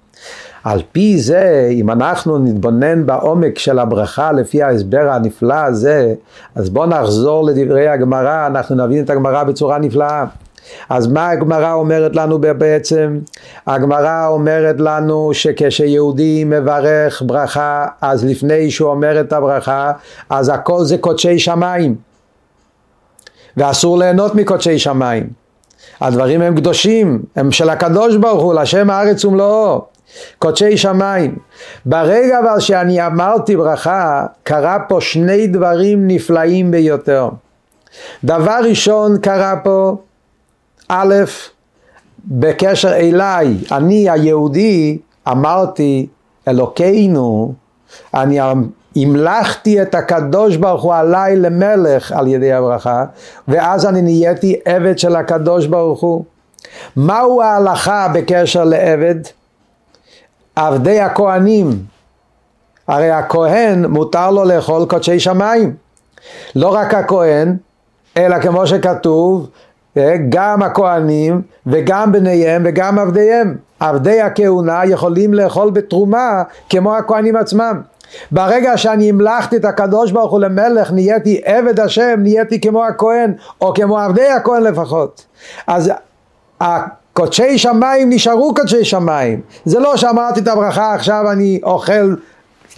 על 0.64 0.82
פי 0.92 1.18
זה, 1.18 1.68
אם 1.72 1.90
אנחנו 1.90 2.38
נתבונן 2.38 3.06
בעומק 3.06 3.58
של 3.58 3.78
הברכה 3.78 4.32
לפי 4.32 4.62
ההסבר 4.62 5.10
הנפלא 5.10 5.54
הזה, 5.54 6.14
אז 6.54 6.70
בואו 6.70 6.86
נחזור 6.86 7.44
לדברי 7.44 7.88
הגמרא, 7.88 8.46
אנחנו 8.46 8.86
נבין 8.86 9.04
את 9.04 9.10
הגמרא 9.10 9.44
בצורה 9.44 9.78
נפלאה. 9.78 10.24
אז 10.88 11.06
מה 11.06 11.28
הגמרא 11.28 11.72
אומרת 11.72 12.16
לנו 12.16 12.38
בעצם? 12.38 13.18
הגמרא 13.66 14.26
אומרת 14.26 14.76
לנו 14.78 15.30
שכשיהודי 15.32 16.44
מברך 16.44 17.22
ברכה, 17.26 17.86
אז 18.00 18.24
לפני 18.24 18.70
שהוא 18.70 18.90
אומר 18.90 19.20
את 19.20 19.32
הברכה, 19.32 19.92
אז 20.30 20.48
הכל 20.48 20.84
זה 20.84 20.98
קודשי 20.98 21.38
שמיים. 21.38 21.94
ואסור 23.56 23.98
ליהנות 23.98 24.34
מקודשי 24.34 24.78
שמיים. 24.78 25.28
הדברים 26.00 26.42
הם 26.42 26.56
קדושים, 26.56 27.22
הם 27.36 27.52
של 27.52 27.70
הקדוש 27.70 28.16
ברוך 28.16 28.42
הוא, 28.42 28.54
לשם 28.54 28.90
הארץ 28.90 29.24
ומלואו. 29.24 29.97
קודשי 30.38 30.76
שמיים. 30.76 31.36
ברגע 31.86 32.38
אבל 32.38 32.60
שאני 32.60 33.06
אמרתי 33.06 33.56
ברכה, 33.56 34.26
קרה 34.42 34.78
פה 34.88 35.00
שני 35.00 35.46
דברים 35.46 36.06
נפלאים 36.06 36.70
ביותר. 36.70 37.28
דבר 38.24 38.58
ראשון 38.64 39.18
קרה 39.18 39.54
פה, 39.64 39.96
א', 40.88 41.14
בקשר 42.24 42.94
אליי, 42.96 43.56
אני 43.72 44.10
היהודי, 44.10 44.98
אמרתי, 45.28 46.06
אלוקינו, 46.48 47.54
אני 48.14 48.38
המלכתי 48.96 49.82
את 49.82 49.94
הקדוש 49.94 50.56
ברוך 50.56 50.82
הוא 50.82 50.94
עליי 50.94 51.36
למלך 51.36 52.12
על 52.12 52.26
ידי 52.26 52.52
הברכה, 52.52 53.04
ואז 53.48 53.86
אני 53.86 54.02
נהייתי 54.02 54.56
עבד 54.64 54.98
של 54.98 55.16
הקדוש 55.16 55.66
ברוך 55.66 56.00
הוא. 56.00 56.24
מהו 56.96 57.42
ההלכה 57.42 58.08
בקשר 58.14 58.64
לעבד? 58.64 59.16
עבדי 60.58 61.00
הכהנים, 61.00 61.70
הרי 62.88 63.10
הכהן 63.10 63.84
מותר 63.86 64.30
לו 64.30 64.44
לאכול 64.44 64.86
קודשי 64.88 65.20
שמיים. 65.20 65.74
לא 66.54 66.68
רק 66.68 66.94
הכהן, 66.94 67.56
אלא 68.16 68.38
כמו 68.38 68.66
שכתוב, 68.66 69.48
אה, 69.96 70.14
גם 70.28 70.62
הכהנים 70.62 71.42
וגם 71.66 72.12
בניהם 72.12 72.62
וגם 72.66 72.98
עבדיהם. 72.98 73.56
עבדי 73.80 74.20
הכהונה 74.20 74.82
יכולים 74.84 75.34
לאכול 75.34 75.70
בתרומה 75.70 76.42
כמו 76.70 76.96
הכהנים 76.96 77.36
עצמם. 77.36 77.80
ברגע 78.30 78.76
שאני 78.76 79.08
המלכתי 79.08 79.56
את 79.56 79.64
הקדוש 79.64 80.12
ברוך 80.12 80.32
הוא 80.32 80.40
למלך, 80.40 80.92
נהייתי 80.92 81.40
עבד 81.44 81.80
השם, 81.80 82.20
נהייתי 82.22 82.60
כמו 82.60 82.84
הכהן, 82.84 83.32
או 83.60 83.74
כמו 83.74 83.98
עבדי 83.98 84.28
הכהן 84.28 84.62
לפחות. 84.62 85.24
אז 85.66 85.92
קודשי 87.18 87.58
שמיים 87.58 88.10
נשארו 88.10 88.54
קודשי 88.54 88.84
שמיים. 88.84 89.40
זה 89.64 89.78
לא 89.78 89.96
שאמרתי 89.96 90.40
את 90.40 90.48
הברכה 90.48 90.94
עכשיו 90.94 91.32
אני 91.32 91.60
אוכל 91.62 92.14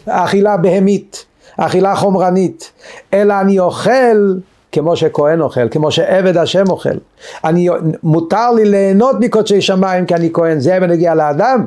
אכילה 0.07 0.57
בהמית, 0.57 1.25
אכילה 1.57 1.97
חומרנית, 1.97 2.73
אלא 3.15 3.35
אני 3.41 3.59
אוכל 3.59 4.35
כמו 4.73 4.97
שכהן 4.97 5.41
אוכל, 5.41 5.69
כמו 5.69 5.91
שעבד 5.91 6.37
השם 6.37 6.65
אוכל. 6.69 6.99
אני, 7.45 7.69
מותר 8.03 8.51
לי 8.51 8.65
ליהנות 8.65 9.17
מקודשי 9.21 9.61
שמיים 9.61 10.07
כי 10.07 10.15
אני 10.15 10.31
כהן, 10.33 10.61
זה 10.61 10.81
בנגיע 10.81 11.15
לאדם. 11.15 11.65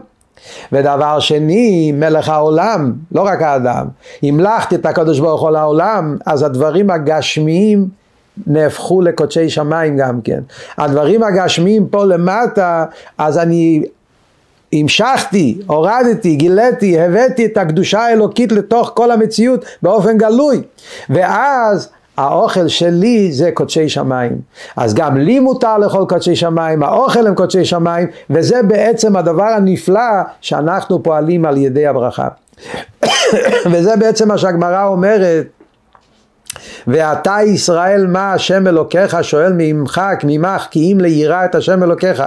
ודבר 0.72 1.20
שני, 1.20 1.92
מלך 1.92 2.30
העולם, 2.30 2.94
לא 3.12 3.22
רק 3.22 3.42
האדם, 3.42 3.88
המלכתי 4.24 4.76
את 4.76 4.86
הקדוש 4.86 5.20
ברוך 5.20 5.42
הוא 5.42 5.52
לעולם, 5.52 6.18
אז 6.26 6.44
הדברים 6.44 6.90
הגשמיים 6.90 7.88
נהפכו 8.48 9.02
לקודשי 9.02 9.50
שמיים 9.50 9.98
גם 9.98 10.22
כן. 10.22 10.40
הדברים 10.78 11.24
הגשמיים 11.24 11.88
פה 11.88 12.06
למטה, 12.06 12.86
אז 13.18 13.38
אני 13.38 13.84
המשכתי, 14.74 15.60
הורדתי, 15.68 16.36
גיליתי, 16.36 17.00
הבאתי 17.00 17.46
את 17.46 17.58
הקדושה 17.58 18.00
האלוקית 18.00 18.52
לתוך 18.52 18.92
כל 18.94 19.12
המציאות 19.12 19.66
באופן 19.82 20.18
גלוי. 20.18 20.62
ואז 21.10 21.90
האוכל 22.18 22.68
שלי 22.68 23.32
זה 23.32 23.52
קודשי 23.54 23.90
שמיים. 23.90 24.42
אז 24.78 24.94
גם 24.94 25.18
לי 25.18 25.40
מותר 25.40 25.78
לאכול 25.78 26.06
קודשי 26.06 26.36
שמיים, 26.36 26.84
האוכל 26.84 27.28
הם 27.28 27.36
קודשי 27.36 27.66
שמיים, 27.66 28.08
וזה 28.30 28.64
בעצם 28.64 29.16
הדבר 29.16 29.44
הנפלא 29.44 30.22
שאנחנו 30.42 31.04
פועלים 31.04 31.46
על 31.46 31.58
ידי 31.58 31.88
הברכה. 31.88 32.28
וזה 33.72 33.96
בעצם 33.96 34.28
מה 34.28 34.38
שהגמרא 34.38 34.86
אומרת 34.86 35.46
ואתה 36.88 37.38
ישראל 37.46 38.08
מה 38.08 38.34
השם 38.34 38.68
אלוקיך? 38.68 39.18
שואל 39.22 39.54
ממך 39.58 40.02
ממך 40.24 40.68
כי 40.72 40.94
אם 40.94 40.98
ליראה 41.02 41.46
את 41.46 41.56
השם 41.56 41.84
אלוקיך. 41.84 42.24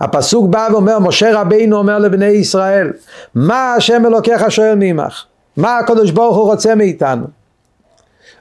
הפסוק 0.00 0.50
בא 0.50 0.68
ואומר 0.72 0.98
משה 0.98 1.40
רבינו 1.40 1.76
אומר 1.76 1.98
לבני 1.98 2.26
ישראל 2.26 2.92
מה 3.34 3.74
השם 3.74 4.06
אלוקיך 4.06 4.50
שואל 4.50 4.74
ממך 4.76 5.24
מה 5.56 5.78
הקדוש 5.78 6.10
ברוך 6.10 6.36
הוא 6.36 6.46
רוצה 6.46 6.74
מאיתנו? 6.74 7.26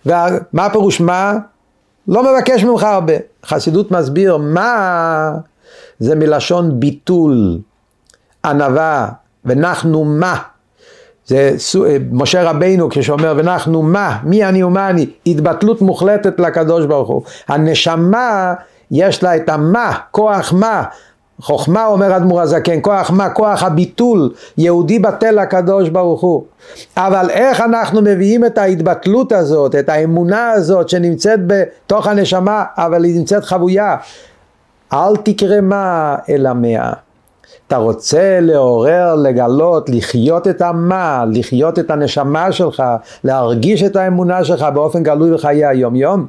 ומה 0.06 0.66
הפירוש 0.66 1.02
מה? 1.02 1.34
לא 2.08 2.34
מבקש 2.34 2.64
ממך 2.64 2.84
הרבה. 2.84 3.14
חסידות 3.46 3.92
מסביר 3.92 4.38
מה 4.38 5.32
זה 6.00 6.16
מלשון 6.16 6.80
ביטול 6.80 7.60
ענווה 8.46 9.10
ונחנו 9.46 10.04
מה 10.04 10.38
זה 11.28 11.56
משה 12.12 12.50
רבינו 12.50 12.90
כשאומר 12.90 13.34
ואנחנו 13.38 13.84
מה, 13.84 14.18
מי 14.24 14.46
אני 14.46 14.64
ומה 14.64 14.90
אני, 14.90 15.06
התבטלות 15.28 15.82
מוחלטת 15.82 16.40
לקדוש 16.40 16.86
ברוך 16.86 17.10
הוא. 17.10 17.22
הנשמה 17.48 18.54
יש 18.92 19.24
לה 19.24 19.36
את 19.36 19.50
המה, 19.50 19.98
כוח 20.12 20.54
מה, 20.54 20.84
חוכמה 21.42 21.86
אומר 21.86 22.18
אדמו"ר 22.18 22.42
הזקן, 22.42 22.80
כוח 22.82 23.12
מה? 23.12 23.30
כוח 23.30 23.64
הביטול, 23.64 24.34
יהודי 24.58 25.00
בטל 25.00 25.42
לקדוש 25.42 25.90
ברוך 25.90 26.22
הוא. 26.22 26.44
אבל 26.98 27.30
איך 27.30 27.62
אנחנו 27.62 28.02
מביאים 28.02 28.46
את 28.46 28.58
ההתבטלות 28.58 29.32
הזאת, 29.32 29.76
את 29.76 29.90
האמונה 29.90 30.52
הזאת 30.52 30.90
שנמצאת 30.90 31.40
בתוך 31.48 32.08
הנשמה, 32.08 32.64
אבל 32.78 33.04
היא 33.04 33.20
נמצאת 33.20 33.44
חבויה. 33.46 33.96
אל 34.94 35.16
תקרא 35.24 35.62
מה 35.62 36.16
אלא 36.30 36.54
מאה. 36.54 37.07
אתה 37.68 37.78
רוצה 37.78 38.40
לעורר, 38.42 39.16
לגלות, 39.16 39.90
לחיות 39.90 40.48
את 40.48 40.62
המה, 40.62 41.26
לחיות 41.34 41.80
את 41.80 41.92
הנשמה 41.92 42.52
שלך, 42.52 42.84
להרגיש 43.24 43.84
את 43.84 43.96
האמונה 43.96 44.44
שלך 44.44 44.66
באופן 44.74 45.04
גלוי 45.04 45.32
בחיי 45.32 45.66
היום 45.66 45.96
יום. 45.96 46.28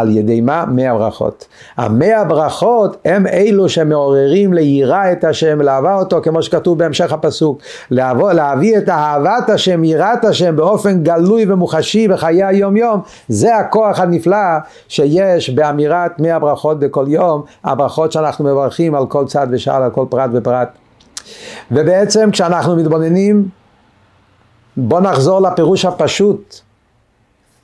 על 0.00 0.16
ידי 0.16 0.40
מה? 0.40 0.64
מאה 0.68 0.94
ברכות. 0.94 1.46
המאה 1.76 2.24
ברכות 2.24 2.96
הם 3.04 3.26
אלו 3.26 3.68
שמעוררים 3.68 4.52
ליראה 4.52 5.12
את 5.12 5.24
השם, 5.24 5.60
לאהבה 5.60 5.94
אותו, 5.94 6.20
כמו 6.22 6.42
שכתוב 6.42 6.78
בהמשך 6.78 7.12
הפסוק, 7.12 7.58
להבוא, 7.90 8.32
להביא 8.32 8.78
את 8.78 8.88
אהבת 8.88 9.48
השם, 9.48 9.84
יראת 9.84 10.24
השם, 10.24 10.56
באופן 10.56 11.02
גלוי 11.02 11.44
ומוחשי 11.48 12.08
בחיי 12.08 12.44
היום 12.44 12.76
יום, 12.76 13.00
זה 13.28 13.56
הכוח 13.56 14.00
הנפלא 14.00 14.58
שיש 14.88 15.50
באמירת 15.50 16.20
מאה 16.20 16.38
ברכות 16.38 16.78
בכל 16.80 17.04
יום, 17.08 17.42
הברכות 17.64 18.12
שאנחנו 18.12 18.44
מברכים 18.44 18.94
על 18.94 19.06
כל 19.06 19.24
צד 19.26 19.46
ושעל, 19.50 19.82
על 19.82 19.90
כל 19.90 20.06
פרט 20.08 20.30
ופרט. 20.32 20.68
ובעצם 21.70 22.30
כשאנחנו 22.30 22.76
מתבוננים, 22.76 23.48
בואו 24.76 25.00
נחזור 25.00 25.40
לפירוש 25.40 25.84
הפשוט. 25.84 26.60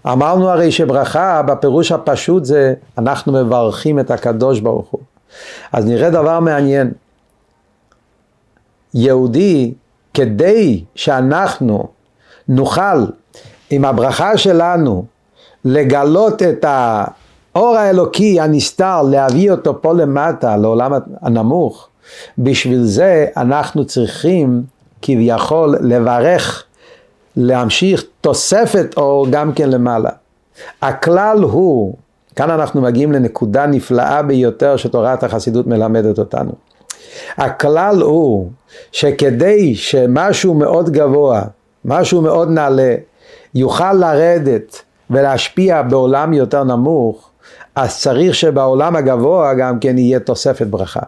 אמרנו 0.06 0.50
הרי 0.50 0.72
שברכה 0.72 1.42
בפירוש 1.42 1.92
הפשוט 1.92 2.44
זה 2.44 2.74
אנחנו 2.98 3.32
מברכים 3.32 4.00
את 4.00 4.10
הקדוש 4.10 4.60
ברוך 4.60 4.88
הוא. 4.90 5.00
אז 5.72 5.86
נראה 5.86 6.10
דבר 6.10 6.40
מעניין. 6.40 6.92
יהודי, 8.94 9.74
כדי 10.14 10.84
שאנחנו 10.94 11.88
נוכל 12.48 13.06
עם 13.70 13.84
הברכה 13.84 14.38
שלנו 14.38 15.04
לגלות 15.64 16.42
את 16.42 16.64
האור 16.68 17.76
האלוקי 17.76 18.40
הנסתר, 18.40 19.02
להביא 19.02 19.50
אותו 19.50 19.82
פה 19.82 19.92
למטה, 19.92 20.56
לעולם 20.56 20.92
הנמוך, 21.22 21.88
בשביל 22.38 22.82
זה 22.82 23.26
אנחנו 23.36 23.84
צריכים 23.84 24.62
כביכול 25.02 25.76
לברך 25.80 26.64
להמשיך 27.40 28.04
תוספת 28.20 28.94
אור 28.96 29.26
גם 29.30 29.52
כן 29.52 29.70
למעלה. 29.70 30.10
הכלל 30.82 31.38
הוא, 31.42 31.94
כאן 32.36 32.50
אנחנו 32.50 32.80
מגיעים 32.80 33.12
לנקודה 33.12 33.66
נפלאה 33.66 34.22
ביותר 34.22 34.76
שתורת 34.76 35.24
החסידות 35.24 35.66
מלמדת 35.66 36.18
אותנו. 36.18 36.52
הכלל 37.36 38.00
הוא 38.00 38.50
שכדי 38.92 39.74
שמשהו 39.74 40.54
מאוד 40.54 40.90
גבוה, 40.90 41.42
משהו 41.84 42.22
מאוד 42.22 42.50
נעלה, 42.50 42.94
יוכל 43.54 43.92
לרדת 43.92 44.82
ולהשפיע 45.10 45.82
בעולם 45.82 46.32
יותר 46.32 46.64
נמוך, 46.64 47.30
אז 47.74 48.00
צריך 48.00 48.34
שבעולם 48.34 48.96
הגבוה 48.96 49.54
גם 49.54 49.78
כן 49.78 49.98
יהיה 49.98 50.20
תוספת 50.20 50.66
ברכה. 50.66 51.00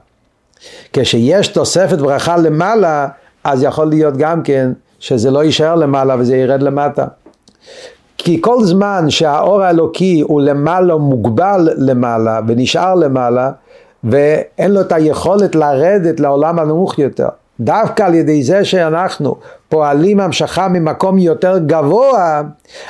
כשיש 0.93 1.49
תוספת 1.49 1.99
ברכה 1.99 2.37
למעלה, 2.37 3.09
אז 3.45 3.63
יכול 3.63 3.87
להיות 3.87 4.17
גם 4.17 4.43
כן 4.43 4.73
שזה 5.03 5.31
לא 5.31 5.45
יישאר 5.45 5.75
למעלה 5.75 6.17
וזה 6.19 6.37
ירד 6.37 6.63
למטה. 6.63 7.05
כי 8.19 8.39
כל 8.41 8.65
זמן 8.65 9.11
שהאור 9.11 9.63
האלוקי 9.63 10.21
הוא 10.27 10.41
למעלה, 10.41 10.97
מוגבל 10.97 11.69
למעלה 11.77 12.41
ונשאר 12.47 12.95
למעלה 12.95 13.51
ואין 14.05 14.71
לו 14.71 14.81
את 14.81 14.93
היכולת 14.93 15.55
לרדת 15.55 16.21
לעולם 16.21 16.59
הנמוך 16.59 16.99
יותר. 16.99 17.29
דווקא 17.61 18.03
על 18.03 18.15
ידי 18.15 18.43
זה 18.43 18.65
שאנחנו 18.65 19.37
פועלים 19.69 20.21
המשכה 20.21 20.69
ממקום 20.69 21.19
יותר 21.19 21.59
גבוה, 21.59 22.43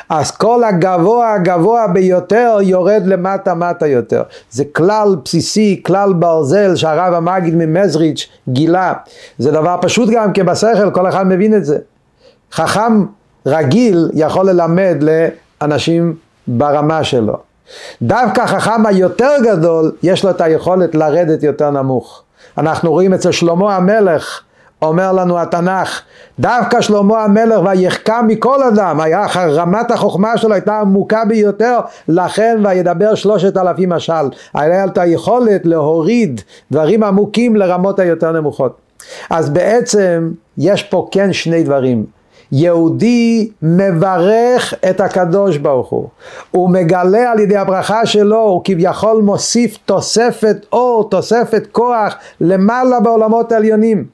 אז 0.09 0.31
כל 0.31 0.65
הגבוה 0.65 1.35
הגבוה 1.35 1.87
ביותר 1.87 2.59
יורד 2.63 3.03
למטה 3.07 3.55
מטה 3.55 3.87
יותר. 3.87 4.23
זה 4.51 4.65
כלל 4.73 5.17
בסיסי, 5.25 5.83
כלל 5.87 6.13
ברזל 6.13 6.77
שהרב 6.77 7.15
המגיד 7.15 7.55
ממזריץ' 7.57 8.29
גילה. 8.49 8.93
זה 9.39 9.51
דבר 9.51 9.77
פשוט 9.81 10.09
גם 10.13 10.33
כן 10.33 10.47
בשכל, 10.47 10.91
כל 10.91 11.09
אחד 11.09 11.27
מבין 11.27 11.55
את 11.55 11.65
זה. 11.65 11.79
חכם 12.53 13.05
רגיל 13.47 14.11
יכול 14.15 14.51
ללמד 14.51 14.97
לאנשים 15.61 16.15
ברמה 16.47 17.05
שלו. 17.05 17.37
דווקא 18.03 18.41
החכם 18.41 18.87
היותר 18.87 19.33
גדול, 19.43 19.93
יש 20.03 20.25
לו 20.25 20.31
את 20.31 20.41
היכולת 20.41 20.95
לרדת 20.95 21.43
יותר 21.43 21.71
נמוך. 21.71 22.23
אנחנו 22.59 22.91
רואים 22.91 23.15
אצל 23.15 23.33
שלמה 23.33 23.77
המלך, 23.77 24.41
אומר 24.83 25.13
לנו 25.13 25.39
התנ"ך, 25.39 26.01
דווקא 26.39 26.81
שלמה 26.81 27.25
המלך 27.25 27.61
ויחכה 27.65 28.23
מכל 28.23 28.63
אדם, 28.63 29.01
היה, 29.01 29.27
רמת 29.37 29.91
החוכמה 29.91 30.39
שלו 30.39 30.53
הייתה 30.53 30.81
עמוקה 30.81 31.25
ביותר, 31.25 31.79
לכן 32.09 32.61
וידבר 32.65 33.15
שלושת 33.15 33.57
אלפים 33.57 33.89
משל. 33.89 34.29
היה 34.55 34.85
את 34.85 34.99
היכולת 34.99 35.67
להוריד 35.67 36.41
דברים 36.71 37.03
עמוקים 37.03 37.57
לרמות 37.57 37.99
היותר 37.99 38.33
נמוכות. 38.33 38.77
אז 39.31 39.51
בעצם 39.51 40.31
יש 40.59 40.83
פה 40.83 41.09
כן 41.11 41.33
שני 41.33 41.63
דברים. 41.63 42.22
יהודי 42.53 43.51
מברך 43.63 44.75
את 44.91 45.01
הקדוש 45.01 45.57
ברוך 45.57 45.89
הוא. 45.89 46.09
הוא 46.51 46.71
מגלה 46.71 47.33
על 47.33 47.41
ידי 47.41 47.57
הברכה 47.57 48.07
שלו, 48.07 48.41
הוא 48.41 48.61
כביכול 48.65 49.23
מוסיף 49.23 49.79
תוספת 49.85 50.57
אור, 50.73 51.09
תוספת 51.11 51.67
כוח 51.73 52.15
למעלה 52.41 53.01
בעולמות 53.01 53.53
העליונים. 53.53 54.05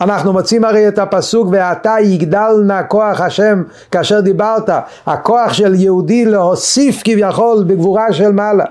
אנחנו 0.00 0.32
מוצאים 0.32 0.64
הרי 0.64 0.88
את 0.88 0.98
הפסוק 0.98 1.48
ואתה 1.50 1.96
יגדל 2.02 2.52
נא 2.66 2.80
כוח 2.88 3.20
השם 3.20 3.62
כאשר 3.90 4.20
דיברת 4.20 4.70
הכוח 5.06 5.52
של 5.52 5.74
יהודי 5.74 6.24
להוסיף 6.24 7.02
כביכול 7.04 7.64
בגבורה 7.66 8.12
של 8.12 8.32
מעלה 8.32 8.64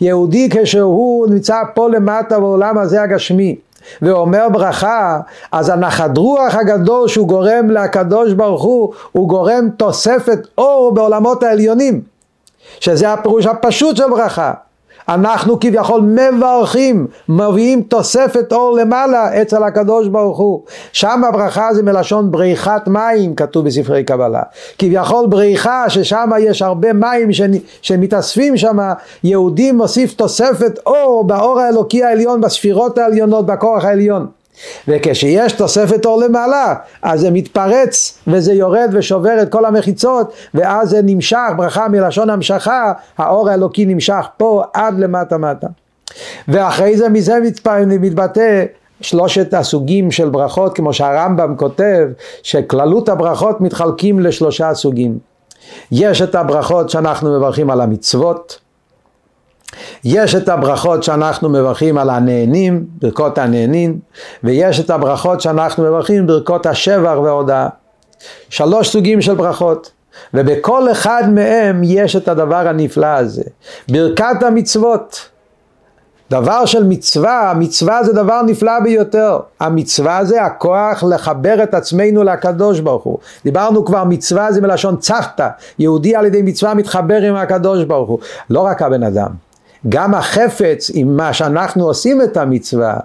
יהודי 0.00 0.48
כשהוא 0.50 1.28
נמצא 1.28 1.56
פה 1.74 1.88
למטה 1.88 2.40
בעולם 2.40 2.78
הזה 2.78 3.02
הגשמי 3.02 3.56
ואומר 4.02 4.48
ברכה, 4.52 5.20
אז 5.52 5.68
הנחת 5.68 6.18
רוח 6.18 6.54
הגדול 6.54 7.08
שהוא 7.08 7.28
גורם 7.28 7.70
לקדוש 7.70 8.32
ברוך 8.32 8.62
הוא, 8.62 8.92
הוא 9.12 9.28
גורם 9.28 9.68
תוספת 9.76 10.38
אור 10.58 10.94
בעולמות 10.94 11.42
העליונים, 11.42 12.00
שזה 12.80 13.12
הפירוש 13.12 13.46
הפשוט 13.46 13.96
של 13.96 14.10
ברכה. 14.10 14.52
אנחנו 15.08 15.60
כביכול 15.60 16.00
מברכים, 16.00 17.06
מביאים 17.28 17.82
תוספת 17.82 18.52
אור 18.52 18.76
למעלה 18.76 19.42
אצל 19.42 19.62
הקדוש 19.62 20.08
ברוך 20.08 20.38
הוא. 20.38 20.62
שם 20.92 21.24
הברכה 21.24 21.74
זה 21.74 21.82
מלשון 21.82 22.30
בריחת 22.30 22.88
מים, 22.88 23.34
כתוב 23.34 23.66
בספרי 23.66 24.04
קבלה. 24.04 24.42
כביכול 24.78 25.26
בריחה, 25.26 25.90
ששם 25.90 26.30
יש 26.40 26.62
הרבה 26.62 26.92
מים 26.92 27.28
שמתאספים 27.82 28.56
שם, 28.56 28.78
יהודי 29.24 29.72
מוסיף 29.72 30.14
תוספת 30.14 30.78
אור 30.86 31.24
באור 31.26 31.60
האלוקי 31.60 32.04
העליון, 32.04 32.40
בספירות 32.40 32.98
העליונות, 32.98 33.46
בכוח 33.46 33.84
העליון. 33.84 34.35
וכשיש 34.88 35.52
תוספת 35.52 36.06
אור 36.06 36.20
למעלה, 36.20 36.74
אז 37.02 37.20
זה 37.20 37.30
מתפרץ 37.30 38.18
וזה 38.26 38.52
יורד 38.52 38.90
ושובר 38.92 39.42
את 39.42 39.52
כל 39.52 39.64
המחיצות, 39.64 40.32
ואז 40.54 40.90
זה 40.90 41.00
נמשך, 41.02 41.48
ברכה 41.56 41.88
מלשון 41.88 42.30
המשכה, 42.30 42.92
האור 43.18 43.50
האלוקי 43.50 43.86
נמשך 43.86 44.26
פה 44.36 44.62
עד 44.72 44.98
למטה 44.98 45.38
מטה. 45.38 45.66
ואחרי 46.48 46.96
זה 46.96 47.08
מזה 47.08 47.38
מתבטא 47.86 48.64
שלושת 49.00 49.54
הסוגים 49.54 50.10
של 50.10 50.28
ברכות, 50.28 50.76
כמו 50.76 50.92
שהרמב"ם 50.92 51.56
כותב, 51.56 52.08
שכללות 52.42 53.08
הברכות 53.08 53.60
מתחלקים 53.60 54.20
לשלושה 54.20 54.74
סוגים. 54.74 55.18
יש 55.92 56.22
את 56.22 56.34
הברכות 56.34 56.90
שאנחנו 56.90 57.36
מברכים 57.36 57.70
על 57.70 57.80
המצוות, 57.80 58.58
יש 60.04 60.34
את 60.34 60.48
הברכות 60.48 61.02
שאנחנו 61.02 61.48
מברכים 61.48 61.98
על 61.98 62.10
הנהנים, 62.10 62.86
ברכות 63.02 63.38
הנהנים, 63.38 63.98
ויש 64.44 64.80
את 64.80 64.90
הברכות 64.90 65.40
שאנחנו 65.40 65.84
מברכים 65.84 66.26
ברכות 66.26 66.66
השבח 66.66 67.18
וההודאה. 67.22 67.68
שלוש 68.48 68.88
סוגים 68.88 69.20
של 69.20 69.34
ברכות. 69.34 69.92
ובכל 70.34 70.90
אחד 70.92 71.22
מהם 71.30 71.80
יש 71.84 72.16
את 72.16 72.28
הדבר 72.28 72.68
הנפלא 72.68 73.06
הזה. 73.06 73.42
ברכת 73.88 74.42
המצוות. 74.42 75.28
דבר 76.30 76.66
של 76.66 76.84
מצווה, 76.84 77.52
מצווה 77.58 78.04
זה 78.04 78.12
דבר 78.12 78.42
נפלא 78.42 78.80
ביותר. 78.84 79.38
המצווה 79.60 80.24
זה 80.24 80.42
הכוח 80.42 81.04
לחבר 81.10 81.62
את 81.62 81.74
עצמנו 81.74 82.24
לקדוש 82.24 82.80
ברוך 82.80 83.04
הוא. 83.04 83.18
דיברנו 83.44 83.84
כבר, 83.84 84.04
מצווה 84.04 84.52
זה 84.52 84.60
מלשון 84.60 84.96
צחתא. 84.96 85.48
יהודי 85.78 86.16
על 86.16 86.26
ידי 86.26 86.42
מצווה 86.42 86.74
מתחבר 86.74 87.22
עם 87.22 87.36
הקדוש 87.36 87.84
ברוך 87.84 88.08
הוא. 88.08 88.18
לא 88.50 88.60
רק 88.60 88.82
הבן 88.82 89.02
אדם. 89.02 89.45
גם 89.88 90.14
החפץ 90.14 90.90
עם 90.94 91.16
מה 91.16 91.32
שאנחנו 91.32 91.84
עושים 91.84 92.22
את 92.22 92.36
המצווה, 92.36 92.96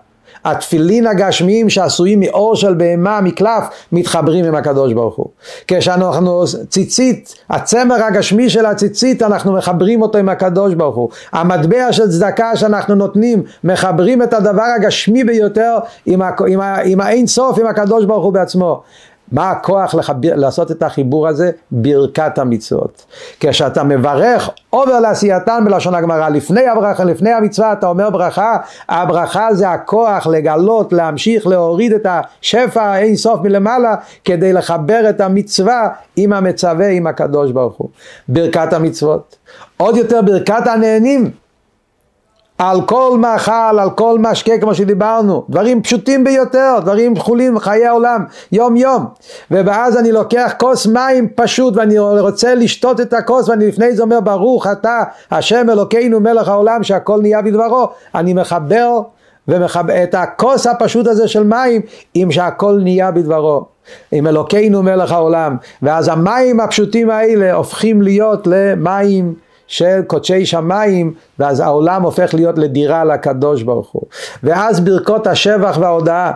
התפילין 0.46 1.08
הגשמיים 1.08 1.70
שעשויים 1.70 2.20
מאור 2.20 2.56
של 2.56 2.74
בהמה, 2.74 3.22
מקלף, 3.22 3.64
מתחברים 3.92 4.46
עם 4.46 4.56
הקדוש 4.56 4.94
ברוך 4.94 5.16
הוא. 5.16 5.26
כשאנחנו 5.68 6.44
ציצית, 6.70 7.36
הצמר 7.50 8.04
הגשמי 8.04 8.50
של 8.50 8.66
הציצית, 8.66 9.22
אנחנו 9.22 9.54
מחברים 9.54 10.02
אותו 10.02 10.18
עם 10.18 10.30
הקדוש 10.30 10.74
ברוך 10.74 10.96
הוא. 10.96 11.10
המטבע 11.32 11.94
של 11.94 12.10
צדקה 12.10 12.56
שאנחנו 12.56 12.96
נותנים, 12.96 13.44
מחברים 13.64 14.24
את 14.24 14.34
הדבר 14.34 14.66
הגשמי 14.76 15.24
ביותר 15.24 15.78
עם, 16.06 16.22
עם, 16.48 16.62
ה, 16.62 16.78
עם 16.84 17.02
האין 17.02 17.28
סוף, 17.28 17.60
עם 17.60 17.68
הקדוש 17.68 18.06
ברוך 18.06 18.24
הוא 18.24 18.34
בעצמו. 18.34 18.82
מה 19.32 19.52
הכוח 19.52 19.96
לחבר, 19.96 20.36
לעשות 20.36 20.72
את 20.72 20.84
החיבור 20.84 21.28
הזה? 21.28 21.52
ברכת 21.72 22.38
המצוות. 22.38 23.06
כשאתה 23.40 23.84
מברך 23.84 24.50
עובר 24.70 25.00
לעשייתן 25.00 25.64
בלשון 25.66 25.96
הגמרא, 25.96 26.30
לפני 26.30 26.68
הברכה, 26.68 27.04
לפני 27.04 27.30
המצווה 27.32 27.74
אתה 27.74 27.88
אומר 27.88 28.10
ברכה, 28.10 28.58
הברכה 28.90 29.54
זה 29.54 29.70
הכוח 29.70 30.28
לגלות, 30.28 30.94
להמשיך, 30.94 31.48
להוריד 31.48 31.94
את 31.94 32.08
השפע 32.10 32.98
אין 32.98 33.16
סוף 33.16 33.42
מלמעלה, 33.44 33.96
כדי 34.26 34.54
לחבר 34.54 35.10
את 35.10 35.22
המצווה 35.22 35.90
עם 36.16 36.34
המצווה, 36.34 36.88
עם 36.88 37.08
הקדוש 37.08 37.52
ברוך 37.52 37.76
הוא. 37.78 37.90
ברכת 38.28 38.74
המצוות. 38.74 39.36
עוד 39.78 39.98
יותר 39.98 40.22
ברכת 40.22 40.68
הנהנים. 40.68 41.41
על 42.62 42.82
כל 42.82 43.18
מאכל, 43.18 43.80
על 43.80 43.90
כל 43.90 44.18
משקה 44.20 44.58
כמו 44.58 44.76
שדיברנו, 44.76 45.44
דברים 45.50 45.84
פשוטים 45.84 46.24
ביותר, 46.24 46.76
דברים 46.82 47.16
חולים 47.16 47.60
חיי 47.60 47.86
העולם, 47.86 48.26
יום 48.52 48.76
יום. 48.76 49.06
ואז 49.52 49.98
אני 49.98 50.12
לוקח 50.12 50.54
כוס 50.60 50.88
מים 50.88 51.28
פשוט 51.36 51.78
ואני 51.78 52.00
רוצה 52.00 52.56
לשתות 52.56 53.02
את 53.02 53.14
הכוס 53.14 53.50
ואני 53.50 53.68
לפני 53.68 53.96
זה 53.96 54.04
אומר 54.04 54.20
ברוך 54.20 54.68
אתה 54.68 55.04
השם 55.32 55.70
אלוקינו 55.70 56.20
מלך 56.20 56.48
העולם 56.48 56.84
שהכל 56.84 57.20
נהיה 57.22 57.42
בדברו, 57.42 57.90
אני 58.16 58.34
מחבר 58.34 59.02
ומחבר 59.48 60.04
את 60.04 60.16
הכוס 60.16 60.68
הפשוט 60.68 61.08
הזה 61.08 61.28
של 61.28 61.44
מים 61.44 61.82
עם 62.14 62.32
שהכל 62.32 62.80
נהיה 62.84 63.12
בדברו. 63.12 63.66
עם 64.12 64.28
אלוקינו 64.28 64.84
מלך 64.84 65.12
העולם 65.12 65.58
ואז 65.82 66.08
המים 66.08 66.60
הפשוטים 66.60 67.10
האלה 67.10 67.54
הופכים 67.54 68.02
להיות 68.02 68.48
למים 68.48 69.34
של 69.72 70.02
קודשי 70.08 70.46
שמיים 70.46 71.14
ואז 71.40 71.60
העולם 71.60 72.04
הופך 72.04 72.34
להיות 72.34 72.58
לדירה 72.58 73.04
לקדוש 73.04 73.64
ברוך 73.64 73.90
הוא. 73.92 74.04
ואז 74.44 74.80
ברכות 74.80 75.28
השבח 75.28 75.78
וההודאה 75.82 76.32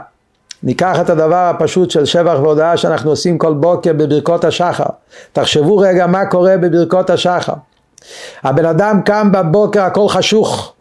ניקח 0.63 0.99
את 1.01 1.09
הדבר 1.09 1.35
הפשוט 1.55 1.91
של 1.91 2.05
שבח 2.05 2.37
והודאה 2.41 2.77
שאנחנו 2.77 3.09
עושים 3.09 3.37
כל 3.37 3.53
בוקר 3.53 3.93
בברכות 3.93 4.43
השחר. 4.43 4.85
תחשבו 5.33 5.77
רגע 5.77 6.07
מה 6.07 6.25
קורה 6.25 6.57
בברכות 6.57 7.09
השחר. 7.09 7.53
הבן 8.43 8.65
אדם 8.65 9.01
קם 9.05 9.31
בבוקר 9.31 9.81
הכל 9.81 10.09
חשוך. 10.09 10.73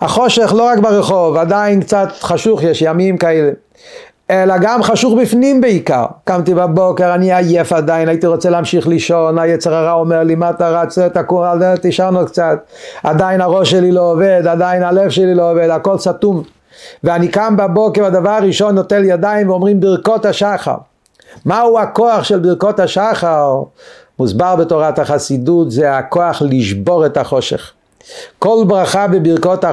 החושך 0.00 0.52
לא 0.56 0.62
רק 0.62 0.78
ברחוב 0.78 1.36
עדיין 1.36 1.80
קצת 1.80 2.08
חשוך 2.20 2.62
יש 2.62 2.82
ימים 2.82 3.16
כאלה 3.18 3.50
אלא 4.30 4.54
גם 4.60 4.82
חשוך 4.82 5.14
בפנים 5.22 5.60
בעיקר. 5.60 6.06
קמתי 6.24 6.54
בבוקר, 6.54 7.14
אני 7.14 7.34
עייף 7.34 7.72
עדיין, 7.72 8.08
הייתי 8.08 8.26
רוצה 8.26 8.50
להמשיך 8.50 8.88
לישון, 8.88 9.38
היצר 9.38 9.74
הרע 9.74 9.92
אומר 9.92 10.22
לי, 10.22 10.34
מה 10.34 10.50
אתה 10.50 10.68
רץ, 10.68 10.98
תקום, 10.98 11.44
תישרנו 11.82 12.26
קצת. 12.26 12.58
עדיין 13.02 13.40
הראש 13.40 13.70
שלי 13.70 13.92
לא 13.92 14.10
עובד, 14.12 14.42
עדיין 14.46 14.82
הלב 14.82 15.10
שלי 15.10 15.34
לא 15.34 15.50
עובד, 15.50 15.70
הכל 15.70 15.98
סתום. 15.98 16.42
ואני 17.04 17.28
קם 17.28 17.56
בבוקר, 17.56 18.04
הדבר 18.04 18.30
הראשון 18.30 18.74
נוטל 18.74 19.04
ידיים 19.04 19.50
ואומרים 19.50 19.80
ברכות 19.80 20.26
השחר. 20.26 20.76
מהו 21.44 21.78
הכוח 21.78 22.24
של 22.24 22.38
ברכות 22.38 22.80
השחר? 22.80 23.62
מוסבר 24.18 24.56
בתורת 24.56 24.98
החסידות, 24.98 25.70
זה 25.70 25.96
הכוח 25.96 26.42
לשבור 26.42 27.06
את 27.06 27.16
החושך. 27.16 27.72
כל 28.38 28.64
ברכה 28.66 29.06
בברכות 29.06 29.64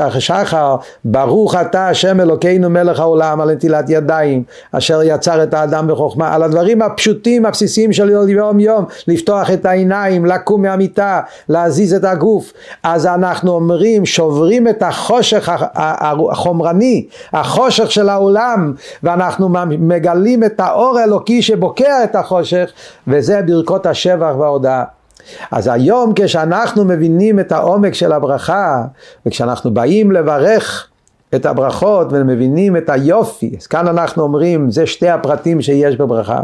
השחר, 0.00 0.76
ברוך 1.04 1.54
אתה 1.54 1.88
השם 1.88 2.20
אלוקינו 2.20 2.70
מלך 2.70 3.00
העולם 3.00 3.40
על 3.40 3.52
נטילת 3.52 3.90
ידיים, 3.90 4.42
אשר 4.72 5.02
יצר 5.02 5.42
את 5.42 5.54
האדם 5.54 5.86
בחוכמה, 5.86 6.34
על 6.34 6.42
הדברים 6.42 6.82
הפשוטים 6.82 7.46
הבסיסיים 7.46 7.92
של 7.92 8.10
יום 8.28 8.60
יום, 8.60 8.84
לפתוח 9.08 9.50
את 9.50 9.66
העיניים, 9.66 10.26
לקום 10.26 10.62
מהמיטה, 10.62 11.20
להזיז 11.48 11.94
את 11.94 12.04
הגוף, 12.04 12.52
אז 12.82 13.06
אנחנו 13.06 13.52
אומרים, 13.52 14.06
שוברים 14.06 14.68
את 14.68 14.82
החושך 14.82 15.50
החומרני, 15.74 17.06
החושך 17.32 17.90
של 17.90 18.08
העולם, 18.08 18.72
ואנחנו 19.02 19.48
מגלים 19.78 20.44
את 20.44 20.60
האור 20.60 20.98
האלוקי 20.98 21.42
שבוקע 21.42 22.04
את 22.04 22.16
החושך, 22.16 22.70
וזה 23.08 23.40
ברכות 23.46 23.86
השבח 23.86 24.34
וההודאה. 24.38 25.01
אז 25.50 25.70
היום 25.72 26.12
כשאנחנו 26.16 26.84
מבינים 26.84 27.40
את 27.40 27.52
העומק 27.52 27.94
של 27.94 28.12
הברכה, 28.12 28.84
וכשאנחנו 29.26 29.74
באים 29.74 30.12
לברך 30.12 30.88
את 31.34 31.46
הברכות 31.46 32.06
ומבינים 32.10 32.76
את 32.76 32.90
היופי, 32.90 33.54
אז 33.60 33.66
כאן 33.66 33.88
אנחנו 33.88 34.22
אומרים, 34.22 34.70
זה 34.70 34.86
שתי 34.86 35.08
הפרטים 35.08 35.62
שיש 35.62 35.96
בברכה. 35.96 36.40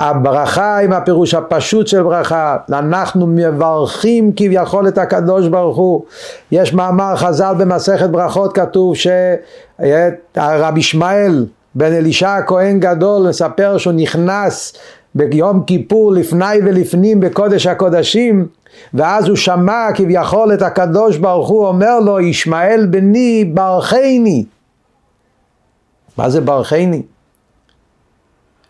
הברכה 0.00 0.78
עם 0.78 0.92
הפירוש 0.92 1.34
הפשוט 1.34 1.86
של 1.86 2.02
ברכה, 2.02 2.56
אנחנו 2.68 3.26
מברכים 3.26 4.32
כביכול 4.36 4.88
את 4.88 4.98
הקדוש 4.98 5.48
ברוך 5.48 5.76
הוא. 5.76 6.04
יש 6.52 6.74
מאמר 6.74 7.16
חז"ל 7.16 7.54
במסכת 7.58 8.10
ברכות 8.10 8.52
כתוב 8.52 8.94
שהרב 8.96 10.76
ישמעאל 10.76 11.46
בן 11.74 11.92
אלישע 11.92 12.34
הכהן 12.34 12.80
גדול 12.80 13.28
מספר 13.28 13.78
שהוא 13.78 13.92
נכנס 13.92 14.72
ביום 15.18 15.62
כיפור 15.66 16.12
לפני 16.12 16.56
ולפנים 16.64 17.20
בקודש 17.20 17.66
הקודשים 17.66 18.46
ואז 18.94 19.28
הוא 19.28 19.36
שמע 19.36 19.86
כביכול 19.94 20.54
את 20.54 20.62
הקדוש 20.62 21.16
ברוך 21.16 21.48
הוא 21.48 21.66
אומר 21.66 22.00
לו 22.00 22.20
ישמעאל 22.20 22.86
בני 22.86 23.44
ברכני 23.44 24.44
מה 26.18 26.30
זה 26.30 26.40
ברכני? 26.40 27.02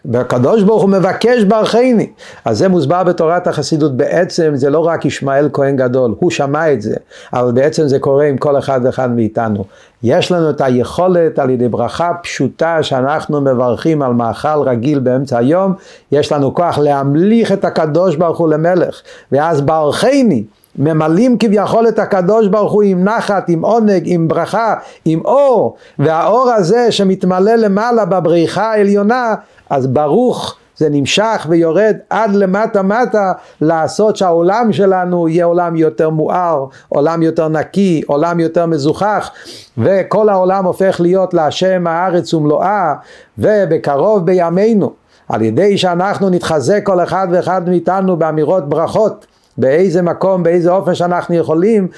והקדוש 0.08 0.62
ברוך 0.62 0.82
הוא 0.82 0.90
מבקש 0.90 1.44
ברכני. 1.44 2.06
אז 2.44 2.58
זה 2.58 2.68
מוסבר 2.68 3.02
בתורת 3.02 3.46
החסידות. 3.46 3.96
בעצם 3.96 4.50
זה 4.54 4.70
לא 4.70 4.86
רק 4.86 5.04
ישמעאל 5.04 5.48
כהן 5.52 5.76
גדול, 5.76 6.14
הוא 6.18 6.30
שמע 6.30 6.72
את 6.72 6.82
זה, 6.82 6.94
אבל 7.32 7.52
בעצם 7.52 7.88
זה 7.88 7.98
קורה 7.98 8.24
עם 8.24 8.36
כל 8.36 8.58
אחד 8.58 8.80
ואחד 8.84 9.10
מאיתנו. 9.10 9.64
יש 10.02 10.32
לנו 10.32 10.50
את 10.50 10.60
היכולת 10.60 11.38
על 11.38 11.50
ידי 11.50 11.68
ברכה 11.68 12.12
פשוטה 12.22 12.82
שאנחנו 12.82 13.40
מברכים 13.40 14.02
על 14.02 14.12
מאכל 14.12 14.60
רגיל 14.64 14.98
באמצע 14.98 15.38
היום, 15.38 15.72
יש 16.12 16.32
לנו 16.32 16.54
כוח 16.54 16.78
להמליך 16.78 17.52
את 17.52 17.64
הקדוש 17.64 18.16
ברוך 18.16 18.38
הוא 18.38 18.48
למלך. 18.48 19.00
ואז 19.32 19.60
ברכני. 19.60 20.44
ממלאים 20.78 21.38
כביכול 21.38 21.88
את 21.88 21.98
הקדוש 21.98 22.48
ברוך 22.48 22.72
הוא 22.72 22.82
עם 22.82 23.04
נחת, 23.04 23.48
עם 23.48 23.64
עונג, 23.64 24.02
עם 24.04 24.28
ברכה, 24.28 24.74
עם 25.04 25.20
אור, 25.24 25.76
והאור 25.98 26.50
הזה 26.50 26.92
שמתמלא 26.92 27.54
למעלה 27.54 28.04
בבריחה 28.04 28.72
העליונה, 28.72 29.34
אז 29.70 29.86
ברוך 29.86 30.56
זה 30.76 30.88
נמשך 30.90 31.46
ויורד 31.48 31.96
עד 32.10 32.34
למטה 32.34 32.82
מטה 32.82 33.32
לעשות 33.60 34.16
שהעולם 34.16 34.72
שלנו 34.72 35.28
יהיה 35.28 35.44
עולם 35.44 35.76
יותר 35.76 36.10
מואר, 36.10 36.66
עולם 36.88 37.22
יותר 37.22 37.48
נקי, 37.48 38.02
עולם 38.06 38.40
יותר 38.40 38.66
מזוכח. 38.66 39.30
וכל 39.78 40.28
העולם 40.28 40.64
הופך 40.64 41.00
להיות 41.00 41.34
להשם 41.34 41.86
הארץ 41.86 42.34
ומלואה 42.34 42.94
ובקרוב 43.38 44.26
בימינו 44.26 44.92
על 45.28 45.42
ידי 45.42 45.78
שאנחנו 45.78 46.30
נתחזק 46.30 46.80
כל 46.86 47.02
אחד 47.02 47.28
ואחד 47.30 47.68
מאיתנו 47.68 48.16
באמירות 48.16 48.68
ברכות 48.68 49.26
באיזה 49.58 50.02
מקום, 50.02 50.42
באיזה 50.42 50.70
אופן 50.70 50.94
שאנחנו 50.94 51.34
יכולים, 51.34 51.88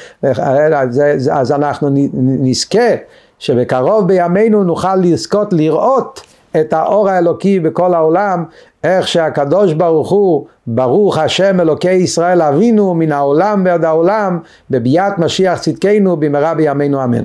אז 1.32 1.52
אנחנו 1.52 1.88
נזכה 2.12 2.94
שבקרוב 3.38 4.08
בימינו 4.08 4.64
נוכל 4.64 4.96
לזכות 4.96 5.52
לראות 5.52 6.20
את 6.60 6.72
האור 6.72 7.08
האלוקי 7.08 7.60
בכל 7.60 7.94
העולם, 7.94 8.44
איך 8.84 9.08
שהקדוש 9.08 9.72
ברוך 9.72 10.10
הוא, 10.10 10.46
ברוך 10.66 11.18
השם 11.18 11.60
אלוקי 11.60 11.92
ישראל 11.92 12.42
אבינו 12.42 12.94
מן 12.94 13.12
העולם 13.12 13.62
ועד 13.64 13.84
העולם, 13.84 14.38
בביאת 14.70 15.18
משיח 15.18 15.58
צדקנו 15.58 16.16
במהרה 16.16 16.54
בימינו 16.54 17.04
אמן. 17.04 17.22